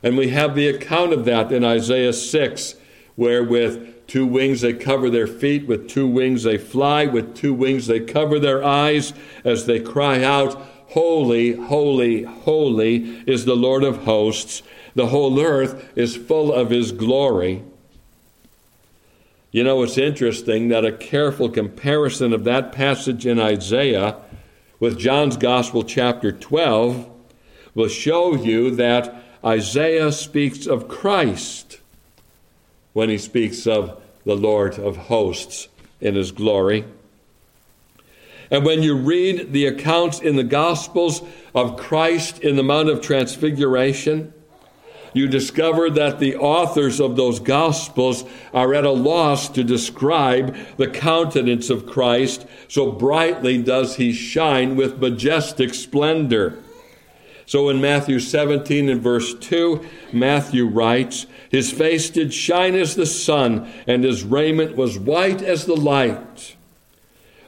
And 0.06 0.18
we 0.18 0.32
have 0.32 0.56
the 0.56 0.68
account 0.68 1.14
of 1.14 1.24
that 1.24 1.54
in 1.54 1.64
Isaiah 1.64 2.12
6 2.12 2.76
where 3.16 3.44
with 3.44 4.08
two 4.08 4.26
wings 4.26 4.62
they 4.62 4.74
cover 4.74 5.10
their 5.10 5.28
feet, 5.28 5.68
with 5.68 5.90
two 5.90 6.08
wings 6.08 6.44
they 6.44 6.58
fly, 6.58 7.06
with 7.06 7.36
two 7.36 7.54
wings 7.54 7.88
they 7.88 8.00
cover 8.00 8.40
their 8.40 8.64
eyes 8.64 9.14
as 9.44 9.66
they 9.66 9.80
cry 9.80 10.24
out, 10.24 10.62
Holy, 10.90 11.54
holy, 11.54 12.22
holy 12.22 13.24
is 13.26 13.46
the 13.46 13.56
Lord 13.56 13.84
of 13.84 14.04
hosts. 14.04 14.62
The 14.94 15.08
whole 15.08 15.40
earth 15.40 15.92
is 15.96 16.16
full 16.16 16.54
of 16.54 16.70
his 16.70 16.92
glory. 16.92 17.64
You 19.52 19.64
know, 19.64 19.82
it's 19.82 19.98
interesting 19.98 20.70
that 20.70 20.86
a 20.86 20.92
careful 20.92 21.50
comparison 21.50 22.32
of 22.32 22.44
that 22.44 22.72
passage 22.72 23.26
in 23.26 23.40
Isaiah 23.40 24.18
with 24.80 25.00
John's 25.00 25.38
Gospel, 25.38 25.84
chapter 25.84 26.32
12, 26.32 27.10
will 27.74 27.88
show 27.88 28.36
you 28.36 28.76
that 28.76 29.16
Isaiah 29.44 30.12
speaks 30.12 30.68
of 30.68 30.88
Christ 30.88 31.80
when 32.94 33.10
he 33.10 33.18
speaks 33.18 33.68
of 33.68 34.02
the 34.26 34.36
Lord 34.36 34.80
of 34.80 34.96
hosts 34.96 35.68
in 36.00 36.16
his 36.16 36.32
glory. 36.32 36.86
And 38.50 38.66
when 38.66 38.84
you 38.84 38.96
read 38.96 39.52
the 39.52 39.66
accounts 39.66 40.20
in 40.20 40.36
the 40.36 40.44
Gospels 40.44 41.22
of 41.56 41.78
Christ 41.78 42.40
in 42.40 42.56
the 42.56 42.64
Mount 42.64 42.90
of 42.90 43.02
Transfiguration, 43.02 44.34
you 45.14 45.28
discover 45.28 45.90
that 45.92 46.20
the 46.20 46.36
authors 46.36 47.00
of 47.00 47.16
those 47.16 47.40
Gospels 47.40 48.26
are 48.54 48.74
at 48.74 48.86
a 48.86 48.92
loss 48.92 49.48
to 49.50 49.64
describe 49.64 50.56
the 50.78 50.88
countenance 50.88 51.70
of 51.70 51.86
Christ, 51.86 52.46
so 52.68 52.92
brightly 52.92 53.62
does 53.62 53.96
he 53.96 54.12
shine 54.12 54.76
with 54.76 55.00
majestic 55.00 55.74
splendor. 55.74 56.60
So 57.46 57.70
in 57.70 57.82
Matthew 57.82 58.20
17 58.20 58.90
and 58.90 59.02
verse 59.02 59.34
2, 59.36 59.86
Matthew 60.12 60.66
writes, 60.66 61.28
His 61.54 61.72
face 61.72 62.10
did 62.10 62.34
shine 62.34 62.74
as 62.74 62.96
the 62.96 63.06
sun, 63.06 63.72
and 63.86 64.04
his 64.04 64.24
raiment 64.24 64.76
was 64.76 64.98
white 64.98 65.44
as 65.44 65.68
the 65.68 65.76
light. 65.76 66.56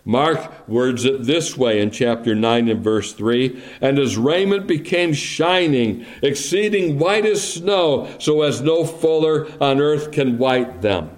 Mark 0.06 0.70
words 0.70 1.06
it 1.06 1.24
this 1.24 1.58
way 1.58 1.82
in 1.82 1.90
chapter 1.90 2.36
9 2.36 2.70
and 2.70 2.84
verse 2.84 3.14
3 3.14 3.60
And 3.82 3.98
his 3.98 4.16
raiment 4.16 4.68
became 4.68 5.14
shining, 5.14 6.06
exceeding 6.22 7.00
white 7.00 7.26
as 7.26 7.56
snow, 7.56 8.08
so 8.20 8.44
as 8.44 8.62
no 8.62 8.86
fuller 8.86 9.48
on 9.60 9.82
earth 9.82 10.12
can 10.12 10.38
white 10.38 10.84
them. 10.84 11.10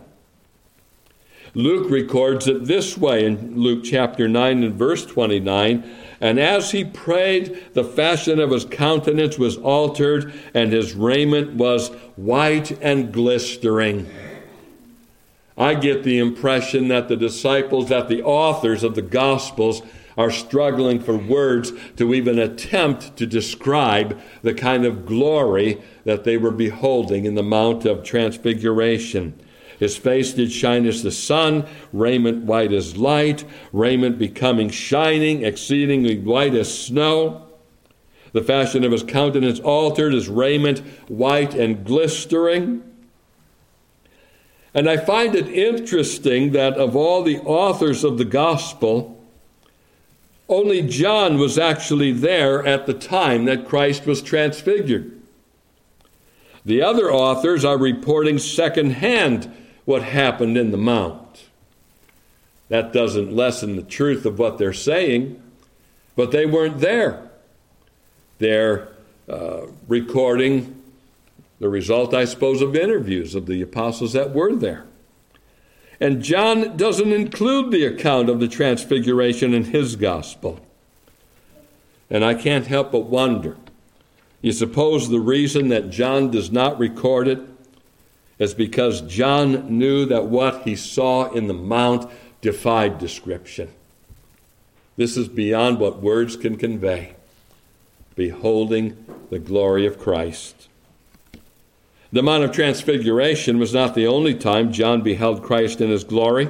Luke 1.54 1.89
records 1.91 2.47
it 2.47 2.65
this 2.65 2.97
way 2.97 3.26
in 3.26 3.60
Luke 3.60 3.84
chapter 3.84 4.30
9 4.30 4.63
and 4.63 4.76
verse 4.76 5.06
29 5.06 5.84
And 6.19 6.39
as 6.39 6.71
he 6.71 6.84
prayed, 6.84 7.73
the 7.73 7.84
fashion 7.84 8.39
of 8.39 8.51
his 8.51 8.65
countenance 8.65 9.38
was 9.38 9.58
altered, 9.58 10.34
and 10.53 10.71
his 10.71 10.93
raiment 10.93 11.53
was 11.53 11.89
white 12.15 12.71
and 12.82 13.12
glistering. 13.13 14.10
I 15.58 15.73
get 15.73 16.03
the 16.03 16.19
impression 16.19 16.88
that 16.88 17.08
the 17.08 17.15
disciples, 17.15 17.89
that 17.89 18.08
the 18.08 18.23
authors 18.23 18.84
of 18.84 18.95
the 18.95 19.01
Gospels, 19.01 19.82
are 20.17 20.32
struggling 20.32 20.99
for 20.99 21.15
words 21.15 21.71
to 21.95 22.13
even 22.13 22.39
attempt 22.39 23.15
to 23.17 23.27
describe 23.27 24.19
the 24.41 24.53
kind 24.53 24.86
of 24.86 25.06
glory 25.06 25.80
that 26.06 26.23
they 26.23 26.38
were 26.38 26.51
beholding 26.51 27.25
in 27.25 27.36
the 27.36 27.43
Mount 27.43 27.86
of 27.86 28.03
Transfiguration. 28.03 29.39
His 29.79 29.95
face 29.95 30.33
did 30.33 30.51
shine 30.51 30.85
as 30.85 31.03
the 31.03 31.11
sun, 31.11 31.65
raiment 31.93 32.45
white 32.45 32.73
as 32.73 32.97
light, 32.97 33.45
raiment 33.71 34.17
becoming 34.17 34.69
shining, 34.69 35.43
exceedingly 35.43 36.17
white 36.17 36.55
as 36.55 36.85
snow. 36.85 37.43
The 38.33 38.41
fashion 38.41 38.83
of 38.83 38.91
his 38.91 39.03
countenance 39.03 39.59
altered, 39.59 40.13
his 40.13 40.29
raiment 40.29 40.79
white 41.07 41.53
and 41.53 41.85
glistering. 41.85 42.83
And 44.73 44.89
I 44.89 44.97
find 44.97 45.35
it 45.35 45.47
interesting 45.47 46.51
that 46.51 46.73
of 46.73 46.95
all 46.95 47.23
the 47.23 47.39
authors 47.39 48.03
of 48.03 48.17
the 48.17 48.25
gospel, 48.25 49.23
only 50.49 50.81
John 50.81 51.37
was 51.37 51.57
actually 51.57 52.11
there 52.11 52.65
at 52.65 52.85
the 52.85 52.93
time 52.93 53.45
that 53.45 53.67
Christ 53.67 54.05
was 54.05 54.21
transfigured. 54.21 55.13
The 56.65 56.81
other 56.81 57.11
authors 57.11 57.63
are 57.63 57.77
reporting 57.77 58.39
secondhand 58.39 59.51
what 59.88 60.04
happened 60.04 60.58
in 60.58 60.71
the 60.71 60.78
Mount. 60.78 61.45
That 62.67 62.91
doesn't 62.91 63.34
lessen 63.34 63.78
the 63.78 63.82
truth 63.82 64.26
of 64.26 64.38
what 64.38 64.58
they're 64.58 64.73
saying, 64.73 65.41
but 66.13 66.32
they 66.32 66.45
weren't 66.45 66.80
there. 66.80 67.30
They're 68.38 68.89
uh, 69.30 69.67
recording 69.88 70.84
the 71.60 71.69
result, 71.69 72.13
I 72.13 72.26
suppose, 72.26 72.62
of 72.62 72.76
interviews 72.76 73.34
of 73.34 73.45
the 73.45 73.62
apostles 73.62 74.12
that 74.12 74.34
were 74.34 74.54
there. 74.54 74.84
And 76.02 76.21
John 76.21 76.76
doesn't 76.76 77.13
include 77.13 77.71
the 77.71 77.86
account 77.86 78.28
of 78.28 78.41
the 78.41 78.50
transfiguration 78.50 79.54
in 79.54 79.63
his 79.63 79.95
gospel. 79.95 80.60
And 82.10 82.26
I 82.26 82.34
can't 82.34 82.67
help 82.67 82.91
but 82.91 83.06
wonder. 83.06 83.56
You 84.41 84.52
suppose 84.52 85.08
the 85.08 85.21
reason 85.21 85.69
that 85.69 85.91
John 85.91 86.30
does 86.30 86.52
not 86.52 86.78
record 86.78 87.30
it 87.30 87.39
is 88.39 88.54
because 88.54 89.02
John 89.02 89.78
knew 89.78 90.06
that 90.06 90.26
what 90.26 90.63
he 90.63 90.76
saw 90.76 91.32
in 91.32 91.47
the 91.47 91.54
mount 91.54 92.10
defied 92.41 93.00
description. 93.00 93.69
This 94.95 95.17
is 95.17 95.28
beyond 95.28 95.80
what 95.80 96.02
words 96.02 96.36
can 96.36 96.58
convey. 96.58 97.15
Beholding 98.15 99.06
the 99.30 99.39
glory 99.39 99.86
of 99.86 100.00
Christ. 100.00 100.69
The 102.12 102.23
Mount 102.23 102.43
of 102.43 102.52
Transfiguration 102.52 103.60
was 103.60 103.73
not 103.73 103.93
the 103.93 104.08
only 104.08 104.34
time 104.34 104.71
John 104.71 105.02
beheld 105.02 105.43
Christ 105.43 105.82
in 105.82 105.89
his 105.89 106.04
glory. 106.04 106.50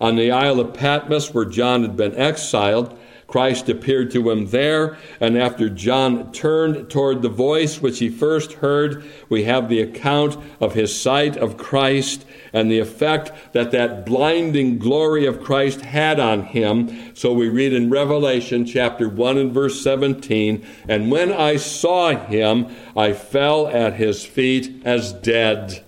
On 0.00 0.16
the 0.16 0.30
Isle 0.30 0.60
of 0.60 0.74
Patmos, 0.74 1.32
where 1.32 1.46
John 1.46 1.82
had 1.82 1.96
been 1.96 2.14
exiled, 2.14 2.96
Christ 3.26 3.68
appeared 3.68 4.12
to 4.12 4.30
him 4.30 4.46
there, 4.50 4.96
and 5.18 5.36
after 5.36 5.68
John 5.68 6.30
turned 6.30 6.88
toward 6.90 7.22
the 7.22 7.28
voice 7.28 7.82
which 7.82 7.98
he 7.98 8.08
first 8.08 8.54
heard, 8.54 9.04
we 9.28 9.44
have 9.44 9.68
the 9.68 9.80
account 9.80 10.36
of 10.60 10.74
his 10.74 10.98
sight 10.98 11.36
of 11.36 11.56
Christ 11.56 12.24
and 12.52 12.70
the 12.70 12.78
effect 12.78 13.52
that 13.52 13.72
that 13.72 14.06
blinding 14.06 14.78
glory 14.78 15.26
of 15.26 15.42
Christ 15.42 15.80
had 15.80 16.20
on 16.20 16.44
him. 16.44 17.14
So 17.14 17.32
we 17.32 17.48
read 17.48 17.72
in 17.72 17.90
Revelation 17.90 18.64
chapter 18.64 19.08
1 19.08 19.38
and 19.38 19.52
verse 19.52 19.82
17, 19.82 20.64
and 20.88 21.10
when 21.10 21.32
I 21.32 21.56
saw 21.56 22.16
him, 22.16 22.68
I 22.96 23.12
fell 23.12 23.66
at 23.66 23.94
his 23.94 24.24
feet 24.24 24.82
as 24.84 25.12
dead. 25.12 25.84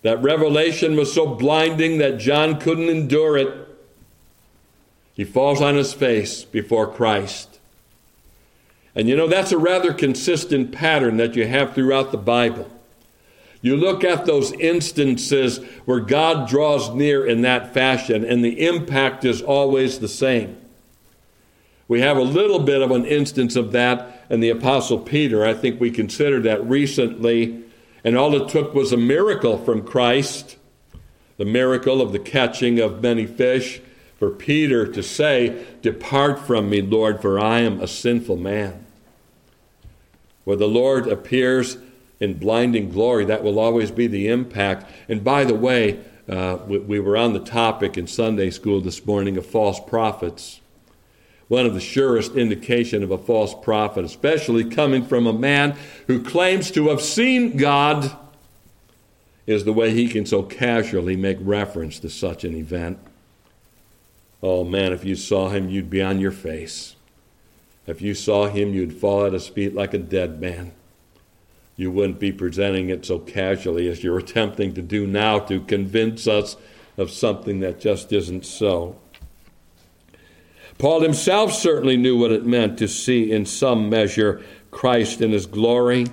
That 0.00 0.20
revelation 0.22 0.96
was 0.96 1.12
so 1.12 1.26
blinding 1.26 1.98
that 1.98 2.18
John 2.18 2.58
couldn't 2.58 2.88
endure 2.88 3.36
it. 3.36 3.68
He 5.14 5.24
falls 5.24 5.60
on 5.60 5.76
his 5.76 5.92
face 5.92 6.44
before 6.44 6.86
Christ. 6.86 7.58
And 8.94 9.08
you 9.08 9.16
know, 9.16 9.26
that's 9.26 9.52
a 9.52 9.58
rather 9.58 9.92
consistent 9.92 10.72
pattern 10.72 11.16
that 11.16 11.34
you 11.34 11.46
have 11.46 11.74
throughout 11.74 12.12
the 12.12 12.18
Bible. 12.18 12.70
You 13.60 13.76
look 13.76 14.02
at 14.02 14.26
those 14.26 14.52
instances 14.52 15.58
where 15.84 16.00
God 16.00 16.48
draws 16.48 16.90
near 16.90 17.24
in 17.24 17.42
that 17.42 17.72
fashion, 17.72 18.24
and 18.24 18.44
the 18.44 18.66
impact 18.66 19.24
is 19.24 19.40
always 19.40 20.00
the 20.00 20.08
same. 20.08 20.58
We 21.86 22.00
have 22.00 22.16
a 22.16 22.22
little 22.22 22.58
bit 22.58 22.82
of 22.82 22.90
an 22.90 23.04
instance 23.04 23.54
of 23.54 23.72
that 23.72 24.24
in 24.30 24.40
the 24.40 24.50
Apostle 24.50 24.98
Peter. 24.98 25.44
I 25.44 25.54
think 25.54 25.80
we 25.80 25.90
considered 25.90 26.42
that 26.44 26.64
recently, 26.66 27.62
and 28.02 28.16
all 28.16 28.34
it 28.34 28.48
took 28.48 28.74
was 28.74 28.92
a 28.92 28.96
miracle 28.96 29.58
from 29.58 29.86
Christ 29.86 30.56
the 31.42 31.44
miracle 31.44 32.00
of 32.00 32.12
the 32.12 32.18
catching 32.18 32.78
of 32.78 33.02
many 33.02 33.26
fish 33.26 33.80
for 34.22 34.30
Peter 34.30 34.86
to 34.86 35.02
say, 35.02 35.66
Depart 35.82 36.38
from 36.38 36.70
me, 36.70 36.80
Lord, 36.80 37.20
for 37.20 37.40
I 37.40 37.58
am 37.58 37.80
a 37.80 37.88
sinful 37.88 38.36
man. 38.36 38.86
Where 40.44 40.56
the 40.56 40.68
Lord 40.68 41.08
appears 41.08 41.76
in 42.20 42.38
blinding 42.38 42.90
glory, 42.90 43.24
that 43.24 43.42
will 43.42 43.58
always 43.58 43.90
be 43.90 44.06
the 44.06 44.28
impact. 44.28 44.88
And 45.08 45.24
by 45.24 45.42
the 45.42 45.56
way, 45.56 45.98
uh, 46.28 46.58
we, 46.68 46.78
we 46.78 47.00
were 47.00 47.16
on 47.16 47.32
the 47.32 47.40
topic 47.40 47.98
in 47.98 48.06
Sunday 48.06 48.50
school 48.50 48.80
this 48.80 49.04
morning 49.04 49.36
of 49.36 49.44
false 49.44 49.80
prophets. 49.80 50.60
One 51.48 51.66
of 51.66 51.74
the 51.74 51.80
surest 51.80 52.36
indication 52.36 53.02
of 53.02 53.10
a 53.10 53.18
false 53.18 53.56
prophet, 53.60 54.04
especially 54.04 54.70
coming 54.70 55.04
from 55.04 55.26
a 55.26 55.32
man 55.32 55.76
who 56.06 56.22
claims 56.22 56.70
to 56.70 56.90
have 56.90 57.02
seen 57.02 57.56
God, 57.56 58.16
is 59.48 59.64
the 59.64 59.72
way 59.72 59.90
he 59.90 60.06
can 60.06 60.26
so 60.26 60.44
casually 60.44 61.16
make 61.16 61.38
reference 61.40 61.98
to 61.98 62.08
such 62.08 62.44
an 62.44 62.54
event. 62.54 63.00
Oh 64.42 64.64
man, 64.64 64.92
if 64.92 65.04
you 65.04 65.14
saw 65.14 65.50
him, 65.50 65.68
you'd 65.68 65.90
be 65.90 66.02
on 66.02 66.18
your 66.18 66.32
face. 66.32 66.96
If 67.86 68.02
you 68.02 68.14
saw 68.14 68.48
him, 68.48 68.74
you'd 68.74 68.92
fall 68.92 69.26
at 69.26 69.32
his 69.32 69.48
feet 69.48 69.74
like 69.74 69.94
a 69.94 69.98
dead 69.98 70.40
man. 70.40 70.72
You 71.76 71.90
wouldn't 71.90 72.18
be 72.18 72.32
presenting 72.32 72.90
it 72.90 73.04
so 73.04 73.18
casually 73.18 73.88
as 73.88 74.02
you're 74.02 74.18
attempting 74.20 74.74
to 74.74 74.82
do 74.82 75.06
now 75.06 75.38
to 75.40 75.60
convince 75.60 76.26
us 76.26 76.56
of 76.96 77.10
something 77.10 77.60
that 77.60 77.80
just 77.80 78.12
isn't 78.12 78.44
so. 78.44 78.98
Paul 80.78 81.00
himself 81.00 81.52
certainly 81.52 81.96
knew 81.96 82.16
what 82.16 82.32
it 82.32 82.44
meant 82.44 82.78
to 82.78 82.88
see 82.88 83.30
in 83.30 83.46
some 83.46 83.88
measure 83.88 84.42
Christ 84.70 85.20
in 85.20 85.30
his 85.30 85.46
glory. 85.46 86.06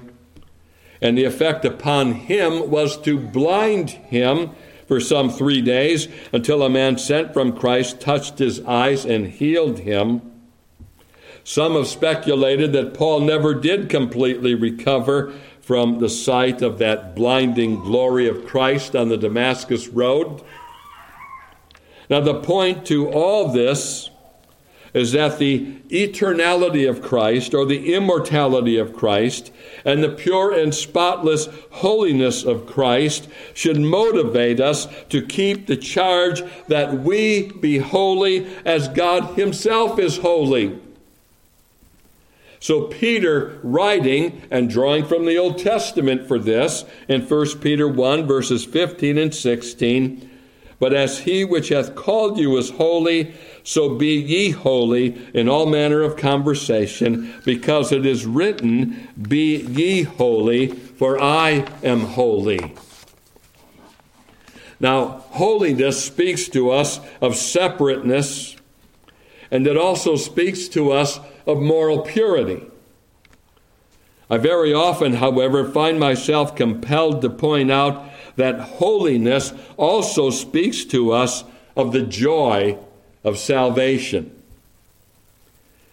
And 1.01 1.17
the 1.17 1.23
effect 1.23 1.65
upon 1.65 2.13
him 2.13 2.69
was 2.69 2.97
to 3.01 3.17
blind 3.17 3.89
him 3.89 4.51
for 4.89 4.99
some 4.99 5.29
three 5.29 5.61
days 5.61 6.07
until 6.33 6.63
a 6.63 6.69
man 6.69 6.97
sent 6.97 7.31
from 7.31 7.55
Christ 7.55 8.01
touched 8.01 8.39
his 8.39 8.59
eyes 8.61 9.05
and 9.05 9.27
healed 9.27 9.79
him. 9.79 10.23
Some 11.43 11.75
have 11.75 11.87
speculated 11.87 12.73
that 12.73 12.95
Paul 12.95 13.21
never 13.21 13.53
did 13.53 13.87
completely 13.87 14.55
recover 14.55 15.31
from 15.61 15.99
the 15.99 16.09
sight 16.09 16.63
of 16.63 16.79
that 16.79 17.15
blinding 17.15 17.79
glory 17.81 18.27
of 18.27 18.47
Christ 18.47 18.95
on 18.95 19.09
the 19.09 19.17
Damascus 19.17 19.87
Road. 19.87 20.41
Now, 22.09 22.19
the 22.21 22.41
point 22.41 22.87
to 22.87 23.11
all 23.11 23.51
this 23.51 24.08
is 24.93 25.11
that 25.11 25.39
the 25.39 25.75
eternality 25.89 26.89
of 26.89 27.01
Christ, 27.01 27.53
or 27.53 27.65
the 27.65 27.93
immortality 27.93 28.77
of 28.77 28.95
Christ, 28.95 29.51
and 29.85 30.03
the 30.03 30.09
pure 30.09 30.51
and 30.51 30.73
spotless 30.73 31.47
holiness 31.71 32.43
of 32.43 32.65
Christ 32.65 33.27
should 33.53 33.79
motivate 33.79 34.59
us 34.59 34.87
to 35.09 35.25
keep 35.25 35.67
the 35.67 35.77
charge 35.77 36.41
that 36.67 36.99
we 36.99 37.51
be 37.51 37.77
holy 37.77 38.47
as 38.65 38.87
God 38.87 39.37
Himself 39.37 39.99
is 39.99 40.17
holy. 40.17 40.79
So, 42.61 42.87
Peter, 42.87 43.57
writing 43.63 44.41
and 44.51 44.69
drawing 44.69 45.05
from 45.05 45.25
the 45.25 45.37
Old 45.37 45.59
Testament 45.59 46.27
for 46.27 46.37
this, 46.37 46.83
in 47.07 47.21
1 47.21 47.59
Peter 47.59 47.87
1, 47.87 48.27
verses 48.27 48.65
15 48.65 49.17
and 49.17 49.33
16, 49.33 50.29
but 50.79 50.93
as 50.93 51.19
he 51.19 51.43
which 51.43 51.69
hath 51.69 51.93
called 51.93 52.37
you 52.37 52.57
is 52.57 52.71
holy, 52.71 53.35
so 53.63 53.95
be 53.95 54.15
ye 54.15 54.51
holy 54.51 55.21
in 55.33 55.49
all 55.49 55.65
manner 55.65 56.01
of 56.01 56.15
conversation, 56.15 57.33
because 57.43 57.91
it 57.91 58.05
is 58.05 58.25
written, 58.25 59.09
Be 59.21 59.57
ye 59.57 60.03
holy, 60.03 60.67
for 60.67 61.21
I 61.21 61.65
am 61.83 61.99
holy. 62.01 62.73
Now, 64.79 65.25
holiness 65.31 66.03
speaks 66.03 66.47
to 66.49 66.71
us 66.71 67.01
of 67.19 67.35
separateness, 67.35 68.55
and 69.51 69.67
it 69.67 69.75
also 69.75 70.15
speaks 70.15 70.69
to 70.69 70.93
us 70.93 71.19
of 71.45 71.59
moral 71.59 71.99
purity. 72.01 72.65
I 74.29 74.37
very 74.37 74.73
often, 74.73 75.15
however, 75.15 75.69
find 75.69 75.99
myself 75.99 76.55
compelled 76.55 77.21
to 77.23 77.29
point 77.29 77.71
out 77.71 78.05
that 78.39 78.59
holiness 78.59 79.53
also 79.77 80.29
speaks 80.29 80.85
to 80.85 81.11
us 81.11 81.43
of 81.75 81.91
the 81.91 82.01
joy 82.01 82.77
of 83.23 83.37
salvation. 83.37 84.35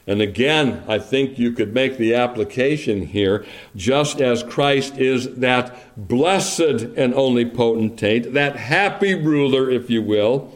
And 0.06 0.22
again, 0.22 0.84
I 0.86 1.00
think 1.00 1.36
you 1.36 1.50
could 1.50 1.74
make 1.74 1.98
the 1.98 2.14
application 2.14 3.06
here 3.06 3.44
just 3.74 4.20
as 4.20 4.44
Christ 4.44 4.96
is 4.96 5.34
that 5.36 5.76
blessed 5.96 6.60
and 6.96 7.12
only 7.14 7.44
potentate, 7.44 8.32
that 8.34 8.54
happy 8.54 9.14
ruler, 9.14 9.68
if 9.68 9.90
you 9.90 10.02
will. 10.02 10.52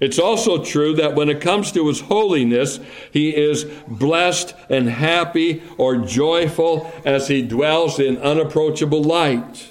It's 0.00 0.18
also 0.18 0.64
true 0.64 0.94
that 0.96 1.14
when 1.14 1.28
it 1.28 1.40
comes 1.40 1.70
to 1.72 1.86
his 1.86 2.00
holiness, 2.00 2.80
he 3.12 3.36
is 3.36 3.64
blessed 3.86 4.54
and 4.68 4.88
happy 4.88 5.62
or 5.76 5.98
joyful 5.98 6.90
as 7.04 7.28
he 7.28 7.42
dwells 7.42 8.00
in 8.00 8.18
unapproachable 8.18 9.04
light. 9.04 9.68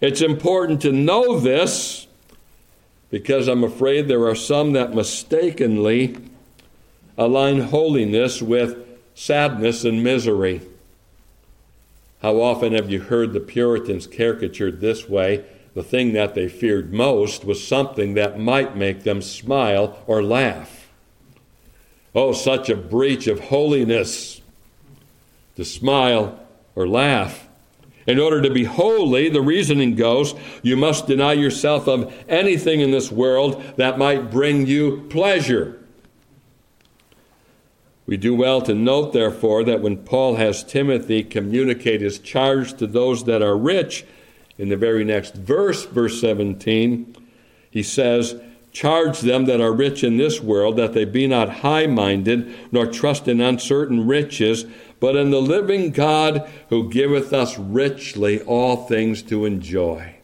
It's 0.00 0.20
important 0.20 0.82
to 0.82 0.92
know 0.92 1.38
this 1.38 2.06
because 3.10 3.48
I'm 3.48 3.64
afraid 3.64 4.08
there 4.08 4.26
are 4.26 4.34
some 4.34 4.72
that 4.72 4.94
mistakenly 4.94 6.16
align 7.16 7.60
holiness 7.60 8.42
with 8.42 8.76
sadness 9.14 9.84
and 9.84 10.04
misery. 10.04 10.60
How 12.20 12.40
often 12.40 12.74
have 12.74 12.90
you 12.90 13.00
heard 13.00 13.32
the 13.32 13.40
Puritans 13.40 14.06
caricatured 14.06 14.80
this 14.80 15.08
way? 15.08 15.44
The 15.74 15.82
thing 15.82 16.12
that 16.14 16.34
they 16.34 16.48
feared 16.48 16.92
most 16.92 17.44
was 17.44 17.66
something 17.66 18.14
that 18.14 18.38
might 18.38 18.76
make 18.76 19.02
them 19.02 19.22
smile 19.22 20.02
or 20.06 20.22
laugh. 20.22 20.88
Oh, 22.14 22.32
such 22.32 22.70
a 22.70 22.76
breach 22.76 23.26
of 23.26 23.40
holiness 23.40 24.40
to 25.56 25.64
smile 25.64 26.40
or 26.74 26.88
laugh. 26.88 27.45
In 28.06 28.20
order 28.20 28.40
to 28.40 28.50
be 28.50 28.64
holy, 28.64 29.28
the 29.28 29.40
reasoning 29.40 29.96
goes, 29.96 30.34
you 30.62 30.76
must 30.76 31.06
deny 31.06 31.32
yourself 31.32 31.88
of 31.88 32.14
anything 32.28 32.80
in 32.80 32.92
this 32.92 33.10
world 33.10 33.62
that 33.76 33.98
might 33.98 34.30
bring 34.30 34.66
you 34.66 35.06
pleasure. 35.10 35.80
We 38.06 38.16
do 38.16 38.36
well 38.36 38.62
to 38.62 38.74
note, 38.74 39.12
therefore, 39.12 39.64
that 39.64 39.80
when 39.80 39.96
Paul 39.98 40.36
has 40.36 40.62
Timothy 40.62 41.24
communicate 41.24 42.00
his 42.00 42.20
charge 42.20 42.74
to 42.74 42.86
those 42.86 43.24
that 43.24 43.42
are 43.42 43.56
rich, 43.56 44.04
in 44.58 44.68
the 44.68 44.76
very 44.76 45.04
next 45.04 45.34
verse, 45.34 45.84
verse 45.84 46.20
17, 46.20 47.16
he 47.70 47.82
says, 47.82 48.36
Charge 48.72 49.20
them 49.20 49.46
that 49.46 49.60
are 49.60 49.72
rich 49.72 50.04
in 50.04 50.18
this 50.18 50.40
world 50.40 50.76
that 50.76 50.92
they 50.92 51.04
be 51.04 51.26
not 51.26 51.48
high 51.48 51.86
minded, 51.86 52.54
nor 52.70 52.86
trust 52.86 53.26
in 53.26 53.40
uncertain 53.40 54.06
riches, 54.06 54.66
but 55.00 55.16
in 55.16 55.30
the 55.30 55.40
living 55.40 55.90
God 55.90 56.48
who 56.68 56.90
giveth 56.90 57.32
us 57.32 57.58
richly 57.58 58.40
all 58.42 58.86
things 58.86 59.22
to 59.24 59.44
enjoy. 59.44 60.16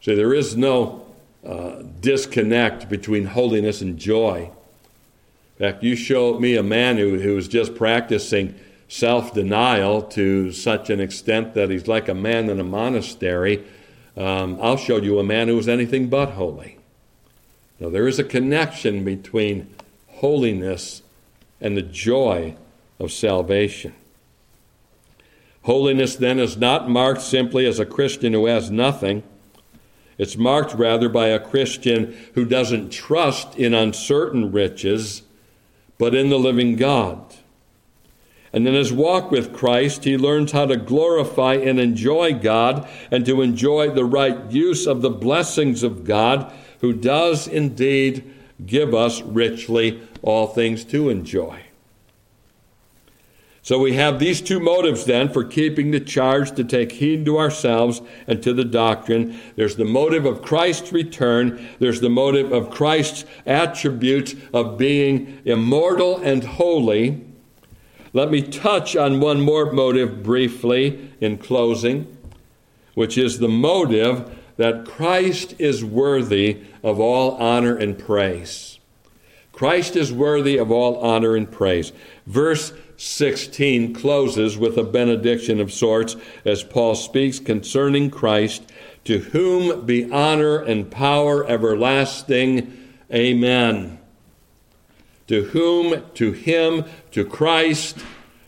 See, 0.00 0.14
there 0.14 0.34
is 0.34 0.56
no 0.56 1.06
uh, 1.46 1.82
disconnect 2.00 2.88
between 2.88 3.26
holiness 3.26 3.80
and 3.80 3.98
joy. 3.98 4.50
In 5.58 5.66
fact, 5.66 5.82
you 5.82 5.94
show 5.94 6.38
me 6.38 6.56
a 6.56 6.62
man 6.62 6.96
who, 6.96 7.18
who 7.20 7.36
is 7.36 7.48
just 7.48 7.74
practicing 7.74 8.54
self 8.88 9.32
denial 9.32 10.02
to 10.02 10.52
such 10.52 10.90
an 10.90 11.00
extent 11.00 11.54
that 11.54 11.70
he's 11.70 11.86
like 11.86 12.08
a 12.08 12.14
man 12.14 12.50
in 12.50 12.60
a 12.60 12.64
monastery. 12.64 13.64
Um, 14.16 14.58
I'll 14.60 14.76
show 14.76 14.98
you 14.98 15.18
a 15.18 15.24
man 15.24 15.48
who 15.48 15.58
is 15.58 15.68
anything 15.68 16.08
but 16.08 16.30
holy. 16.30 16.78
Now, 17.80 17.88
there 17.88 18.06
is 18.06 18.18
a 18.18 18.24
connection 18.24 19.04
between 19.04 19.74
holiness 20.08 21.02
and 21.60 21.76
the 21.76 21.82
joy 21.82 22.56
of 22.98 23.12
salvation. 23.12 23.94
Holiness, 25.62 26.16
then, 26.16 26.38
is 26.38 26.56
not 26.56 26.90
marked 26.90 27.22
simply 27.22 27.66
as 27.66 27.78
a 27.78 27.86
Christian 27.86 28.32
who 28.32 28.46
has 28.46 28.70
nothing. 28.70 29.22
It's 30.18 30.36
marked 30.36 30.74
rather 30.74 31.08
by 31.08 31.28
a 31.28 31.40
Christian 31.40 32.16
who 32.34 32.44
doesn't 32.44 32.90
trust 32.90 33.56
in 33.56 33.74
uncertain 33.74 34.52
riches 34.52 35.22
but 35.98 36.14
in 36.14 36.28
the 36.28 36.38
living 36.38 36.76
God. 36.76 37.34
And 38.52 38.68
in 38.68 38.74
his 38.74 38.92
walk 38.92 39.30
with 39.30 39.52
Christ, 39.52 40.04
he 40.04 40.16
learns 40.16 40.52
how 40.52 40.66
to 40.66 40.76
glorify 40.76 41.54
and 41.54 41.80
enjoy 41.80 42.34
God 42.34 42.88
and 43.10 43.26
to 43.26 43.42
enjoy 43.42 43.90
the 43.90 44.04
right 44.04 44.50
use 44.50 44.86
of 44.86 45.02
the 45.02 45.10
blessings 45.10 45.82
of 45.82 46.04
God, 46.04 46.52
who 46.80 46.92
does 46.92 47.48
indeed 47.48 48.32
give 48.64 48.94
us 48.94 49.22
richly 49.22 50.00
all 50.22 50.46
things 50.46 50.84
to 50.84 51.08
enjoy. 51.08 51.63
So 53.64 53.78
we 53.78 53.94
have 53.94 54.18
these 54.18 54.42
two 54.42 54.60
motives 54.60 55.06
then 55.06 55.30
for 55.30 55.42
keeping 55.42 55.90
the 55.90 55.98
charge 55.98 56.52
to 56.56 56.64
take 56.64 56.92
heed 56.92 57.24
to 57.24 57.38
ourselves 57.38 58.02
and 58.26 58.42
to 58.42 58.52
the 58.52 58.64
doctrine. 58.64 59.40
There's 59.56 59.76
the 59.76 59.86
motive 59.86 60.26
of 60.26 60.42
Christ's 60.42 60.92
return, 60.92 61.66
there's 61.78 62.02
the 62.02 62.10
motive 62.10 62.52
of 62.52 62.68
Christ's 62.68 63.24
attributes 63.46 64.34
of 64.52 64.76
being 64.76 65.40
immortal 65.46 66.18
and 66.18 66.44
holy. 66.44 67.24
Let 68.12 68.30
me 68.30 68.42
touch 68.42 68.96
on 68.96 69.20
one 69.20 69.40
more 69.40 69.72
motive 69.72 70.22
briefly 70.22 71.10
in 71.22 71.38
closing, 71.38 72.14
which 72.92 73.16
is 73.16 73.38
the 73.38 73.48
motive 73.48 74.30
that 74.58 74.84
Christ 74.84 75.54
is 75.58 75.82
worthy 75.82 76.60
of 76.82 77.00
all 77.00 77.30
honor 77.38 77.74
and 77.74 77.98
praise. 77.98 78.78
Christ 79.52 79.96
is 79.96 80.12
worthy 80.12 80.58
of 80.58 80.70
all 80.70 80.98
honor 80.98 81.34
and 81.34 81.50
praise. 81.50 81.92
Verse 82.26 82.72
16 82.96 83.94
closes 83.94 84.56
with 84.56 84.78
a 84.78 84.84
benediction 84.84 85.60
of 85.60 85.72
sorts 85.72 86.16
as 86.44 86.62
Paul 86.62 86.94
speaks 86.94 87.38
concerning 87.38 88.10
Christ, 88.10 88.70
to 89.04 89.18
whom 89.18 89.84
be 89.84 90.10
honor 90.10 90.58
and 90.58 90.90
power 90.90 91.46
everlasting. 91.46 92.76
Amen. 93.12 93.98
To 95.28 95.44
whom, 95.44 96.02
to 96.14 96.32
him, 96.32 96.84
to 97.12 97.24
Christ, 97.24 97.98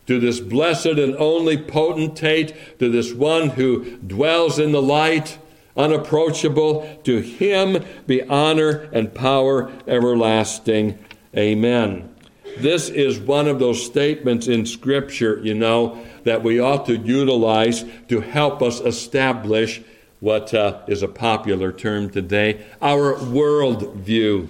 to 0.06 0.20
this 0.20 0.40
blessed 0.40 0.86
and 0.86 1.16
only 1.16 1.56
potentate, 1.56 2.78
to 2.78 2.90
this 2.90 3.12
one 3.12 3.50
who 3.50 3.96
dwells 3.98 4.58
in 4.58 4.72
the 4.72 4.82
light, 4.82 5.38
unapproachable, 5.76 7.00
to 7.04 7.20
him 7.20 7.84
be 8.06 8.22
honor 8.22 8.88
and 8.92 9.14
power 9.14 9.70
everlasting. 9.86 10.98
Amen. 11.36 12.15
This 12.58 12.88
is 12.88 13.18
one 13.18 13.48
of 13.48 13.58
those 13.58 13.84
statements 13.84 14.48
in 14.48 14.64
Scripture, 14.64 15.38
you 15.42 15.54
know, 15.54 16.02
that 16.24 16.42
we 16.42 16.58
ought 16.58 16.86
to 16.86 16.96
utilize 16.96 17.84
to 18.08 18.20
help 18.20 18.62
us 18.62 18.80
establish 18.80 19.82
what 20.20 20.54
uh, 20.54 20.80
is 20.86 21.02
a 21.02 21.08
popular 21.08 21.70
term 21.70 22.08
today 22.08 22.64
our 22.80 23.14
worldview. 23.14 24.48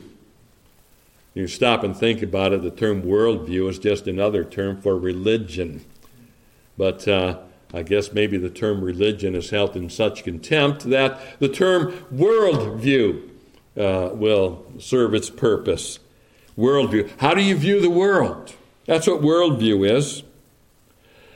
You 1.34 1.48
stop 1.48 1.82
and 1.82 1.96
think 1.96 2.22
about 2.22 2.52
it, 2.52 2.62
the 2.62 2.70
term 2.70 3.02
worldview 3.02 3.68
is 3.68 3.78
just 3.78 4.06
another 4.06 4.44
term 4.44 4.80
for 4.80 4.96
religion. 4.96 5.84
But 6.78 7.06
uh, 7.08 7.40
I 7.74 7.82
guess 7.82 8.12
maybe 8.12 8.38
the 8.38 8.50
term 8.50 8.82
religion 8.82 9.34
is 9.34 9.50
held 9.50 9.76
in 9.76 9.90
such 9.90 10.22
contempt 10.22 10.84
that 10.90 11.40
the 11.40 11.48
term 11.48 11.92
worldview 12.14 13.28
uh, 13.76 14.10
will 14.14 14.64
serve 14.78 15.12
its 15.12 15.28
purpose 15.28 15.98
worldview. 16.58 17.10
How 17.18 17.34
do 17.34 17.42
you 17.42 17.56
view 17.56 17.80
the 17.80 17.90
world? 17.90 18.54
That's 18.86 19.06
what 19.06 19.20
worldview 19.20 19.88
is. 19.90 20.22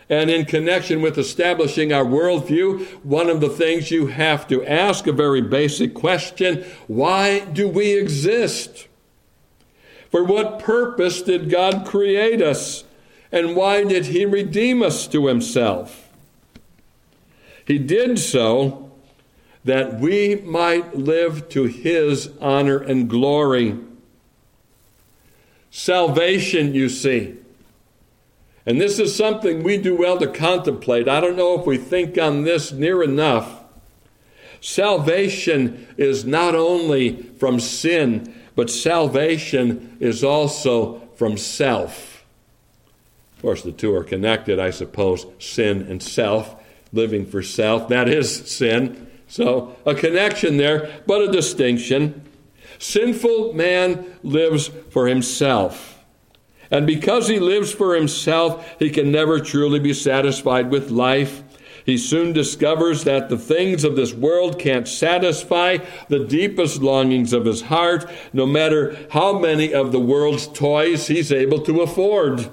And 0.08 0.28
in 0.28 0.44
connection 0.44 1.02
with 1.02 1.16
establishing 1.16 1.92
our 1.92 2.04
worldview, 2.04 2.84
one 3.04 3.30
of 3.30 3.40
the 3.40 3.48
things 3.48 3.92
you 3.92 4.08
have 4.08 4.48
to 4.48 4.64
ask 4.66 5.06
a 5.06 5.12
very 5.12 5.40
basic 5.40 5.94
question 5.94 6.64
why 6.88 7.40
do 7.40 7.68
we 7.68 7.96
exist? 7.96 8.88
For 10.10 10.24
what 10.24 10.58
purpose 10.58 11.22
did 11.22 11.48
God 11.48 11.86
create 11.86 12.42
us? 12.42 12.82
And 13.30 13.54
why 13.54 13.84
did 13.84 14.06
He 14.06 14.24
redeem 14.24 14.82
us 14.82 15.06
to 15.08 15.28
Himself? 15.28 16.08
He 17.64 17.78
did 17.78 18.18
so 18.18 18.90
that 19.64 20.00
we 20.00 20.36
might 20.44 20.96
live 20.96 21.48
to 21.50 21.64
His 21.64 22.30
honor 22.40 22.78
and 22.78 23.08
glory. 23.08 23.78
Salvation, 25.70 26.74
you 26.74 26.88
see, 26.88 27.36
And 28.66 28.80
this 28.80 28.98
is 28.98 29.16
something 29.16 29.62
we 29.62 29.78
do 29.78 29.96
well 29.96 30.18
to 30.18 30.26
contemplate. 30.26 31.08
I 31.08 31.20
don't 31.20 31.36
know 31.36 31.58
if 31.58 31.66
we 31.66 31.78
think 31.78 32.18
on 32.18 32.42
this 32.42 32.72
near 32.72 33.02
enough. 33.02 33.60
Salvation 34.60 35.86
is 35.96 36.24
not 36.24 36.54
only 36.54 37.22
from 37.38 37.58
sin, 37.58 38.34
but 38.54 38.68
salvation 38.68 39.96
is 40.00 40.22
also 40.22 41.00
from 41.16 41.38
self. 41.38 42.24
Of 43.36 43.42
course, 43.42 43.62
the 43.62 43.72
two 43.72 43.94
are 43.94 44.04
connected, 44.04 44.58
I 44.58 44.70
suppose 44.70 45.24
sin 45.38 45.82
and 45.88 46.02
self, 46.02 46.56
living 46.92 47.24
for 47.24 47.42
self. 47.42 47.88
That 47.88 48.08
is 48.08 48.50
sin. 48.50 49.06
So, 49.28 49.76
a 49.86 49.94
connection 49.94 50.58
there, 50.58 51.00
but 51.06 51.22
a 51.22 51.32
distinction. 51.32 52.29
Sinful 52.80 53.52
man 53.52 54.06
lives 54.22 54.68
for 54.88 55.06
himself. 55.06 56.02
And 56.70 56.86
because 56.86 57.28
he 57.28 57.38
lives 57.38 57.72
for 57.72 57.94
himself, 57.94 58.76
he 58.78 58.88
can 58.88 59.12
never 59.12 59.38
truly 59.38 59.78
be 59.78 59.92
satisfied 59.92 60.70
with 60.70 60.90
life. 60.90 61.42
He 61.84 61.98
soon 61.98 62.32
discovers 62.32 63.04
that 63.04 63.28
the 63.28 63.36
things 63.36 63.84
of 63.84 63.96
this 63.96 64.14
world 64.14 64.58
can't 64.58 64.88
satisfy 64.88 65.78
the 66.08 66.24
deepest 66.24 66.80
longings 66.80 67.34
of 67.34 67.44
his 67.44 67.62
heart, 67.62 68.10
no 68.32 68.46
matter 68.46 68.96
how 69.10 69.38
many 69.38 69.74
of 69.74 69.92
the 69.92 70.00
world's 70.00 70.46
toys 70.46 71.06
he's 71.06 71.30
able 71.30 71.60
to 71.64 71.82
afford. 71.82 72.50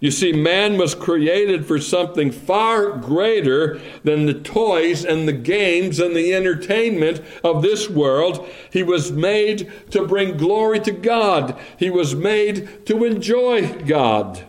You 0.00 0.10
see, 0.10 0.32
man 0.32 0.76
was 0.76 0.94
created 0.94 1.66
for 1.66 1.80
something 1.80 2.30
far 2.30 2.90
greater 2.90 3.80
than 4.04 4.26
the 4.26 4.34
toys 4.34 5.04
and 5.04 5.26
the 5.26 5.32
games 5.32 5.98
and 5.98 6.14
the 6.14 6.34
entertainment 6.34 7.22
of 7.42 7.62
this 7.62 7.88
world. 7.88 8.46
He 8.70 8.82
was 8.82 9.10
made 9.10 9.72
to 9.90 10.06
bring 10.06 10.36
glory 10.36 10.80
to 10.80 10.92
God, 10.92 11.58
he 11.78 11.90
was 11.90 12.14
made 12.14 12.86
to 12.86 13.04
enjoy 13.04 13.84
God. 13.84 14.44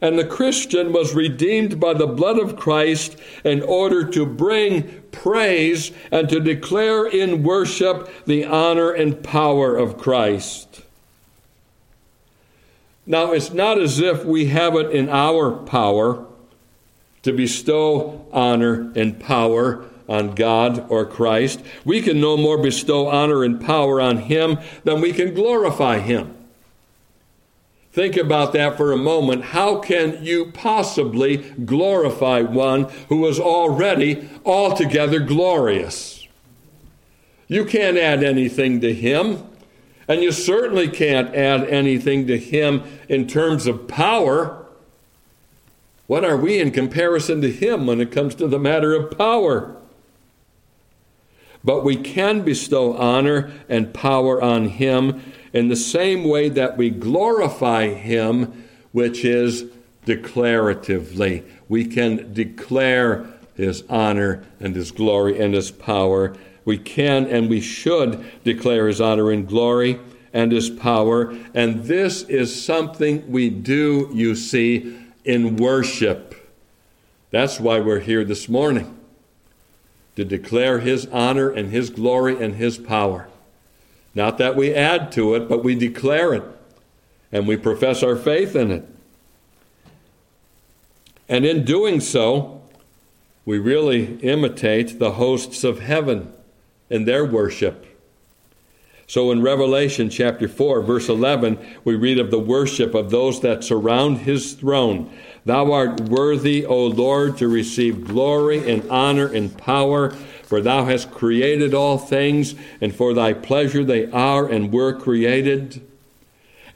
And 0.00 0.18
the 0.18 0.26
Christian 0.26 0.92
was 0.92 1.14
redeemed 1.14 1.80
by 1.80 1.94
the 1.94 2.06
blood 2.06 2.38
of 2.38 2.56
Christ 2.56 3.16
in 3.42 3.62
order 3.62 4.04
to 4.10 4.26
bring 4.26 5.02
praise 5.12 5.92
and 6.10 6.28
to 6.28 6.40
declare 6.40 7.06
in 7.06 7.42
worship 7.42 8.10
the 8.26 8.44
honor 8.44 8.90
and 8.90 9.22
power 9.22 9.76
of 9.76 9.96
Christ. 9.96 10.83
Now, 13.06 13.32
it's 13.32 13.52
not 13.52 13.78
as 13.78 14.00
if 14.00 14.24
we 14.24 14.46
have 14.46 14.74
it 14.76 14.90
in 14.90 15.08
our 15.08 15.52
power 15.52 16.26
to 17.22 17.32
bestow 17.32 18.26
honor 18.32 18.92
and 18.94 19.20
power 19.20 19.84
on 20.08 20.34
God 20.34 20.86
or 20.90 21.04
Christ. 21.04 21.60
We 21.84 22.02
can 22.02 22.20
no 22.20 22.36
more 22.36 22.58
bestow 22.58 23.08
honor 23.08 23.44
and 23.44 23.60
power 23.60 24.00
on 24.00 24.18
Him 24.18 24.58
than 24.84 25.00
we 25.00 25.12
can 25.12 25.34
glorify 25.34 25.98
Him. 25.98 26.34
Think 27.92 28.16
about 28.16 28.52
that 28.54 28.76
for 28.76 28.90
a 28.90 28.96
moment. 28.96 29.44
How 29.44 29.78
can 29.78 30.24
you 30.24 30.50
possibly 30.52 31.36
glorify 31.36 32.40
one 32.40 32.90
who 33.08 33.26
is 33.28 33.38
already 33.38 34.28
altogether 34.44 35.20
glorious? 35.20 36.26
You 37.46 37.64
can't 37.64 37.96
add 37.96 38.24
anything 38.24 38.80
to 38.80 38.92
Him. 38.92 39.44
And 40.06 40.22
you 40.22 40.32
certainly 40.32 40.88
can't 40.88 41.34
add 41.34 41.64
anything 41.64 42.26
to 42.26 42.38
him 42.38 42.82
in 43.08 43.26
terms 43.26 43.66
of 43.66 43.88
power. 43.88 44.66
What 46.06 46.24
are 46.24 46.36
we 46.36 46.60
in 46.60 46.70
comparison 46.70 47.40
to 47.40 47.50
him 47.50 47.86
when 47.86 48.00
it 48.00 48.12
comes 48.12 48.34
to 48.36 48.46
the 48.46 48.58
matter 48.58 48.94
of 48.94 49.16
power? 49.16 49.76
But 51.64 51.82
we 51.82 51.96
can 51.96 52.42
bestow 52.42 52.94
honor 52.94 53.50
and 53.70 53.94
power 53.94 54.42
on 54.42 54.68
him 54.68 55.22
in 55.54 55.68
the 55.68 55.76
same 55.76 56.24
way 56.24 56.50
that 56.50 56.76
we 56.76 56.90
glorify 56.90 57.88
him, 57.88 58.64
which 58.92 59.24
is 59.24 59.64
declaratively. 60.04 61.42
We 61.68 61.86
can 61.86 62.34
declare 62.34 63.24
his 63.54 63.82
honor 63.88 64.44
and 64.60 64.76
his 64.76 64.90
glory 64.90 65.40
and 65.40 65.54
his 65.54 65.70
power 65.70 66.36
we 66.64 66.78
can 66.78 67.26
and 67.26 67.48
we 67.48 67.60
should 67.60 68.24
declare 68.44 68.88
his 68.88 69.00
honor 69.00 69.30
and 69.30 69.46
glory 69.46 70.00
and 70.32 70.50
his 70.50 70.68
power. 70.68 71.34
And 71.54 71.84
this 71.84 72.22
is 72.22 72.64
something 72.64 73.30
we 73.30 73.50
do, 73.50 74.10
you 74.12 74.34
see, 74.34 74.98
in 75.24 75.56
worship. 75.56 76.34
That's 77.30 77.60
why 77.60 77.80
we're 77.80 78.00
here 78.00 78.24
this 78.24 78.48
morning 78.48 78.98
to 80.16 80.24
declare 80.24 80.80
his 80.80 81.06
honor 81.06 81.50
and 81.50 81.70
his 81.70 81.90
glory 81.90 82.42
and 82.42 82.56
his 82.56 82.78
power. 82.78 83.28
Not 84.14 84.38
that 84.38 84.54
we 84.54 84.74
add 84.74 85.10
to 85.12 85.34
it, 85.34 85.48
but 85.48 85.64
we 85.64 85.74
declare 85.74 86.34
it 86.34 86.44
and 87.32 87.48
we 87.48 87.56
profess 87.56 88.02
our 88.02 88.14
faith 88.14 88.54
in 88.54 88.70
it. 88.70 88.88
And 91.28 91.44
in 91.44 91.64
doing 91.64 92.00
so, 92.00 92.62
we 93.44 93.58
really 93.58 94.18
imitate 94.20 94.98
the 94.98 95.12
hosts 95.12 95.64
of 95.64 95.80
heaven 95.80 96.32
in 96.94 97.06
their 97.06 97.24
worship. 97.24 97.84
So 99.08 99.32
in 99.32 99.42
Revelation 99.42 100.08
chapter 100.10 100.46
4, 100.46 100.80
verse 100.82 101.08
11, 101.08 101.58
we 101.82 101.96
read 101.96 102.20
of 102.20 102.30
the 102.30 102.38
worship 102.38 102.94
of 102.94 103.10
those 103.10 103.40
that 103.40 103.64
surround 103.64 104.18
his 104.18 104.52
throne. 104.52 105.12
Thou 105.44 105.72
art 105.72 106.00
worthy, 106.02 106.64
O 106.64 106.86
Lord, 106.86 107.36
to 107.38 107.48
receive 107.48 108.06
glory 108.06 108.70
and 108.70 108.88
honor 108.88 109.26
and 109.26 109.58
power, 109.58 110.10
for 110.10 110.60
thou 110.60 110.84
hast 110.84 111.10
created 111.10 111.74
all 111.74 111.98
things, 111.98 112.54
and 112.80 112.94
for 112.94 113.12
thy 113.12 113.32
pleasure 113.32 113.84
they 113.84 114.08
are 114.12 114.46
and 114.46 114.72
were 114.72 114.92
created. 114.92 115.84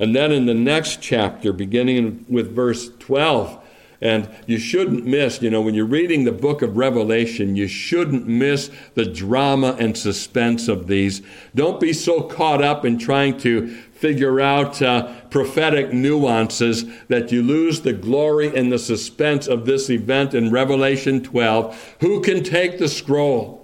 And 0.00 0.16
then 0.16 0.32
in 0.32 0.46
the 0.46 0.54
next 0.54 1.00
chapter, 1.00 1.52
beginning 1.52 2.26
with 2.28 2.54
verse 2.54 2.90
12, 2.98 3.57
and 4.00 4.28
you 4.46 4.58
shouldn't 4.58 5.04
miss, 5.04 5.42
you 5.42 5.50
know, 5.50 5.60
when 5.60 5.74
you're 5.74 5.84
reading 5.84 6.24
the 6.24 6.32
book 6.32 6.62
of 6.62 6.76
Revelation, 6.76 7.56
you 7.56 7.66
shouldn't 7.66 8.26
miss 8.26 8.70
the 8.94 9.04
drama 9.04 9.76
and 9.80 9.96
suspense 9.96 10.68
of 10.68 10.86
these. 10.86 11.20
Don't 11.54 11.80
be 11.80 11.92
so 11.92 12.22
caught 12.22 12.62
up 12.62 12.84
in 12.84 12.98
trying 12.98 13.38
to 13.38 13.68
figure 13.92 14.40
out 14.40 14.80
uh, 14.80 15.12
prophetic 15.30 15.92
nuances 15.92 16.84
that 17.08 17.32
you 17.32 17.42
lose 17.42 17.80
the 17.80 17.92
glory 17.92 18.54
and 18.56 18.70
the 18.70 18.78
suspense 18.78 19.48
of 19.48 19.66
this 19.66 19.90
event 19.90 20.34
in 20.34 20.52
Revelation 20.52 21.20
12. 21.22 21.96
Who 22.00 22.20
can 22.20 22.44
take 22.44 22.78
the 22.78 22.88
scroll? 22.88 23.57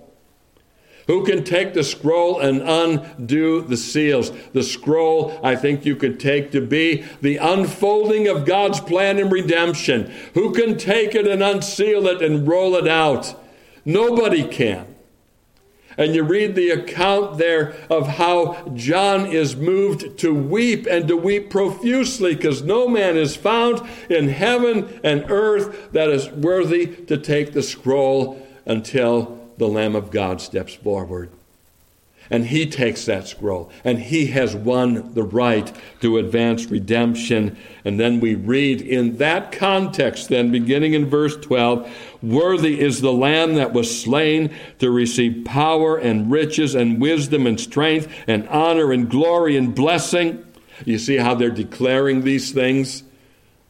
Who 1.06 1.24
can 1.24 1.44
take 1.44 1.74
the 1.74 1.84
scroll 1.84 2.40
and 2.40 2.62
undo 2.62 3.60
the 3.60 3.76
seals? 3.76 4.32
The 4.52 4.62
scroll, 4.62 5.38
I 5.42 5.54
think 5.54 5.84
you 5.84 5.96
could 5.96 6.18
take 6.18 6.50
to 6.52 6.60
be 6.60 7.04
the 7.20 7.36
unfolding 7.36 8.26
of 8.26 8.46
God's 8.46 8.80
plan 8.80 9.18
in 9.18 9.28
redemption. 9.28 10.10
Who 10.32 10.52
can 10.52 10.78
take 10.78 11.14
it 11.14 11.26
and 11.26 11.42
unseal 11.42 12.06
it 12.06 12.22
and 12.22 12.48
roll 12.48 12.74
it 12.74 12.88
out? 12.88 13.38
Nobody 13.84 14.44
can. 14.44 14.94
And 15.96 16.14
you 16.14 16.24
read 16.24 16.54
the 16.54 16.70
account 16.70 17.38
there 17.38 17.74
of 17.88 18.08
how 18.08 18.68
John 18.74 19.26
is 19.26 19.54
moved 19.54 20.18
to 20.18 20.34
weep 20.34 20.86
and 20.90 21.06
to 21.06 21.16
weep 21.16 21.50
profusely 21.50 22.34
because 22.34 22.62
no 22.62 22.88
man 22.88 23.16
is 23.16 23.36
found 23.36 23.80
in 24.10 24.28
heaven 24.28 25.00
and 25.04 25.30
earth 25.30 25.92
that 25.92 26.08
is 26.08 26.28
worthy 26.30 26.86
to 26.86 27.16
take 27.16 27.52
the 27.52 27.62
scroll 27.62 28.44
until 28.66 29.43
the 29.58 29.68
Lamb 29.68 29.94
of 29.94 30.10
God 30.10 30.40
steps 30.40 30.74
forward. 30.74 31.30
And 32.30 32.46
he 32.46 32.64
takes 32.66 33.04
that 33.04 33.28
scroll, 33.28 33.70
and 33.84 33.98
he 33.98 34.26
has 34.28 34.56
won 34.56 35.12
the 35.12 35.22
right 35.22 35.70
to 36.00 36.16
advance 36.16 36.64
redemption. 36.66 37.58
And 37.84 38.00
then 38.00 38.18
we 38.18 38.34
read 38.34 38.80
in 38.80 39.18
that 39.18 39.52
context, 39.52 40.30
then 40.30 40.50
beginning 40.50 40.94
in 40.94 41.04
verse 41.04 41.36
12 41.36 41.90
Worthy 42.22 42.80
is 42.80 43.02
the 43.02 43.12
Lamb 43.12 43.56
that 43.56 43.74
was 43.74 44.00
slain 44.00 44.54
to 44.78 44.90
receive 44.90 45.44
power 45.44 45.98
and 45.98 46.30
riches 46.30 46.74
and 46.74 46.98
wisdom 46.98 47.46
and 47.46 47.60
strength 47.60 48.08
and 48.26 48.48
honor 48.48 48.90
and 48.90 49.10
glory 49.10 49.58
and 49.58 49.74
blessing. 49.74 50.46
You 50.86 50.98
see 50.98 51.18
how 51.18 51.34
they're 51.34 51.50
declaring 51.50 52.22
these 52.22 52.52
things? 52.52 53.02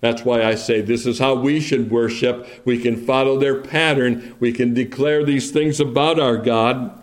That's 0.04 0.22
why 0.22 0.44
I 0.44 0.54
say 0.54 0.82
this 0.82 1.06
is 1.06 1.18
how 1.18 1.34
we 1.34 1.60
should 1.60 1.90
worship. 1.90 2.46
We 2.66 2.78
can 2.78 3.06
follow 3.06 3.38
their 3.38 3.62
pattern. 3.62 4.36
We 4.38 4.52
can 4.52 4.74
declare 4.74 5.24
these 5.24 5.50
things 5.50 5.80
about 5.80 6.20
our 6.20 6.36
God 6.36 7.02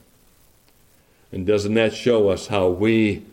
And 1.31 1.45
doesn't 1.45 1.73
that 1.75 1.93
show 1.93 2.29
us 2.29 2.47
how 2.47 2.69
we 2.69 3.25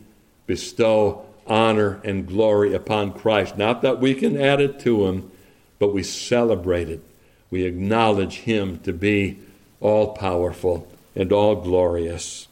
bestow 0.47 1.25
honor 1.47 2.01
and 2.05 2.27
glory 2.27 2.75
upon 2.75 3.13
Christ. 3.13 3.57
Not 3.57 3.83
that 3.83 4.01
we 4.01 4.15
can 4.15 4.41
add 4.41 4.61
it 4.61 4.79
to 4.81 5.07
him, 5.07 5.31
but 5.79 5.95
we 5.95 6.03
celebrate 6.03 6.89
it. 6.89 7.03
We 7.51 7.65
acknowledge 7.65 8.41
him 8.41 8.79
to 8.81 8.93
be 8.93 9.39
all 9.81 10.15
powerful 10.15 10.87
and 11.17 11.33
all 11.33 11.57
glorious. 11.57 12.49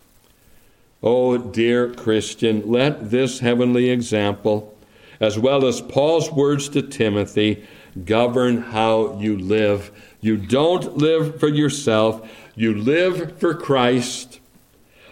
Oh, 1.03 1.37
dear 1.37 1.93
Christian, 1.93 2.71
let 2.71 3.11
this 3.11 3.41
heavenly 3.41 3.91
example, 3.91 4.75
as 5.21 5.39
well 5.39 5.67
as 5.67 5.81
Paul's 5.81 6.33
words 6.33 6.69
to 6.71 6.83
Timothy, 6.83 7.65
govern 8.05 8.63
how 8.63 9.19
you 9.21 9.39
live. 9.39 9.91
You 10.21 10.37
don't 10.37 10.97
live 10.97 11.39
for 11.39 11.49
yourself, 11.49 12.29
you 12.55 12.75
live 12.75 13.39
for 13.39 13.55
Christ. 13.55 14.36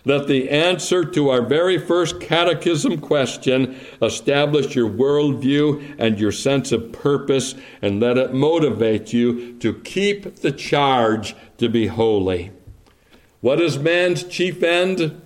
Let 0.06 0.26
the 0.26 0.50
answer 0.50 1.02
to 1.02 1.30
our 1.30 1.40
very 1.40 1.78
first 1.78 2.20
catechism 2.20 3.00
question 3.00 3.80
establish 4.02 4.74
your 4.74 4.90
worldview 4.90 5.96
and 5.98 6.20
your 6.20 6.32
sense 6.32 6.72
of 6.72 6.92
purpose, 6.92 7.54
and 7.80 8.00
let 8.00 8.18
it 8.18 8.34
motivate 8.34 9.14
you 9.14 9.54
to 9.60 9.72
keep 9.72 10.36
the 10.36 10.52
charge 10.52 11.34
to 11.56 11.70
be 11.70 11.86
holy. 11.86 12.50
What 13.40 13.60
is 13.60 13.78
man's 13.78 14.24
chief 14.24 14.62
end? 14.62 15.22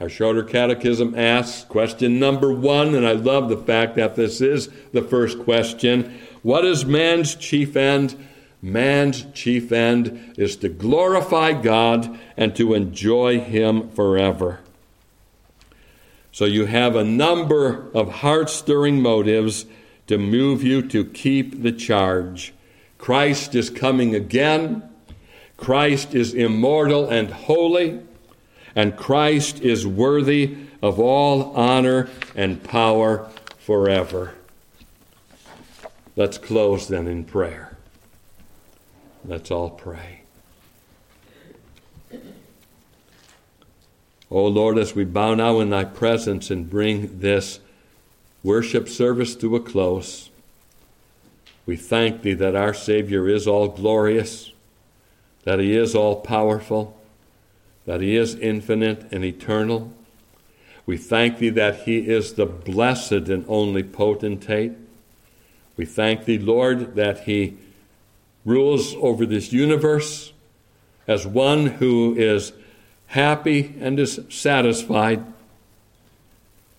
Our 0.00 0.08
shorter 0.08 0.42
catechism 0.42 1.16
asks, 1.16 1.64
question 1.64 2.18
number 2.18 2.52
one, 2.52 2.96
and 2.96 3.06
I 3.06 3.12
love 3.12 3.48
the 3.48 3.56
fact 3.56 3.94
that 3.94 4.16
this 4.16 4.40
is 4.40 4.68
the 4.92 5.02
first 5.02 5.38
question. 5.38 6.18
What 6.42 6.64
is 6.64 6.84
man's 6.84 7.36
chief 7.36 7.76
end? 7.76 8.16
Man's 8.62 9.26
chief 9.34 9.72
end 9.72 10.34
is 10.38 10.56
to 10.56 10.68
glorify 10.68 11.52
God 11.52 12.18
and 12.36 12.54
to 12.56 12.74
enjoy 12.74 13.40
Him 13.40 13.90
forever. 13.90 14.60
So 16.30 16.44
you 16.44 16.66
have 16.66 16.94
a 16.94 17.04
number 17.04 17.90
of 17.92 18.10
heart 18.10 18.48
stirring 18.48 19.02
motives 19.02 19.66
to 20.06 20.16
move 20.16 20.62
you 20.62 20.80
to 20.88 21.04
keep 21.04 21.62
the 21.62 21.72
charge. 21.72 22.54
Christ 22.98 23.54
is 23.56 23.68
coming 23.68 24.14
again. 24.14 24.88
Christ 25.56 26.14
is 26.14 26.32
immortal 26.32 27.10
and 27.10 27.30
holy 27.30 28.00
and 28.74 28.96
Christ 28.96 29.60
is 29.60 29.86
worthy 29.86 30.56
of 30.80 30.98
all 30.98 31.54
honor 31.56 32.08
and 32.34 32.62
power 32.62 33.28
forever. 33.58 34.34
Let's 36.16 36.38
close 36.38 36.88
then 36.88 37.06
in 37.06 37.24
prayer. 37.24 37.71
Let's 39.24 39.50
all 39.50 39.70
pray. 39.70 40.22
O 42.12 42.18
oh 44.30 44.46
Lord, 44.46 44.78
as 44.78 44.94
we 44.94 45.04
bow 45.04 45.34
now 45.34 45.60
in 45.60 45.70
thy 45.70 45.84
presence 45.84 46.50
and 46.50 46.68
bring 46.68 47.20
this 47.20 47.60
worship 48.42 48.88
service 48.88 49.36
to 49.36 49.56
a 49.56 49.60
close, 49.60 50.30
we 51.66 51.76
thank 51.76 52.22
thee 52.22 52.34
that 52.34 52.56
our 52.56 52.72
Savior 52.72 53.28
is 53.28 53.46
all 53.46 53.68
glorious, 53.68 54.52
that 55.44 55.60
he 55.60 55.76
is 55.76 55.94
all 55.94 56.16
powerful 56.16 56.98
that 57.86 58.00
He 58.00 58.16
is 58.16 58.34
infinite 58.36 59.10
and 59.12 59.24
eternal. 59.24 59.92
We 60.86 60.96
thank 60.96 61.38
Thee 61.38 61.50
that 61.50 61.82
He 61.82 61.98
is 61.98 62.34
the 62.34 62.46
blessed 62.46 63.28
and 63.28 63.44
only 63.48 63.82
potentate. 63.82 64.72
We 65.76 65.86
thank 65.86 66.24
Thee, 66.24 66.38
Lord, 66.38 66.94
that 66.96 67.20
He 67.20 67.56
rules 68.44 68.94
over 68.96 69.24
this 69.24 69.52
universe 69.52 70.32
as 71.06 71.26
one 71.26 71.66
who 71.66 72.14
is 72.16 72.52
happy 73.06 73.74
and 73.80 73.98
is 73.98 74.20
satisfied. 74.28 75.24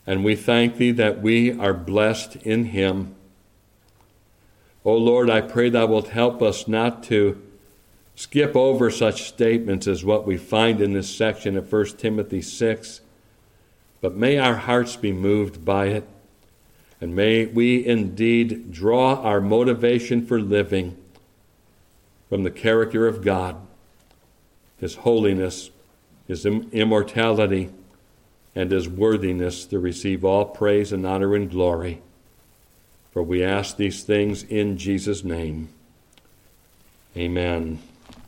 And 0.06 0.24
we 0.24 0.36
thank 0.36 0.78
Thee 0.78 0.92
that 0.92 1.22
we 1.22 1.58
are 1.58 1.74
blessed 1.74 2.38
in 2.38 2.66
Him. 2.66 3.16
O 4.84 4.96
Lord, 4.96 5.30
I 5.30 5.42
pray 5.42 5.70
Thou 5.70 5.86
wilt 5.86 6.10
help 6.10 6.42
us 6.42 6.68
not 6.68 7.04
to 7.04 7.42
skip 8.16 8.56
over 8.56 8.92
such 8.92 9.24
statements 9.24 9.88
as 9.88 10.04
what 10.04 10.28
we 10.28 10.38
find 10.38 10.82
in 10.82 10.94
this 10.94 11.14
section 11.14 11.56
of 11.56 11.72
1 11.72 11.86
Timothy 11.98 12.42
6, 12.42 13.02
but 14.02 14.16
may 14.16 14.38
our 14.38 14.56
hearts 14.56 14.98
be 14.98 15.14
moved 15.14 15.64
by 15.64 15.88
it, 15.88 16.08
and 17.00 17.16
may 17.16 17.46
we 17.46 17.86
indeed 17.86 18.72
draw 18.72 19.16
our 19.22 19.40
motivation 19.40 20.26
for 20.26 20.40
living 20.40 20.98
from 22.34 22.42
the 22.42 22.50
character 22.50 23.06
of 23.06 23.24
God, 23.24 23.58
His 24.80 24.96
holiness, 24.96 25.70
His 26.28 26.48
immortality, 26.48 27.70
and 28.56 28.72
His 28.72 28.90
worthiness 28.90 29.68
to 29.68 29.78
receive 29.78 30.26
all 30.26 30.46
praise 30.46 30.92
and 30.92 31.06
honor 31.06 31.36
and 31.36 31.52
glory. 31.52 32.02
For 33.12 33.22
we 33.22 33.44
ask 33.44 33.78
these 33.78 34.02
things 34.02 34.42
in 34.42 34.80
Jesus' 34.80 35.24
name. 35.24 35.70
Amen. 37.16 37.78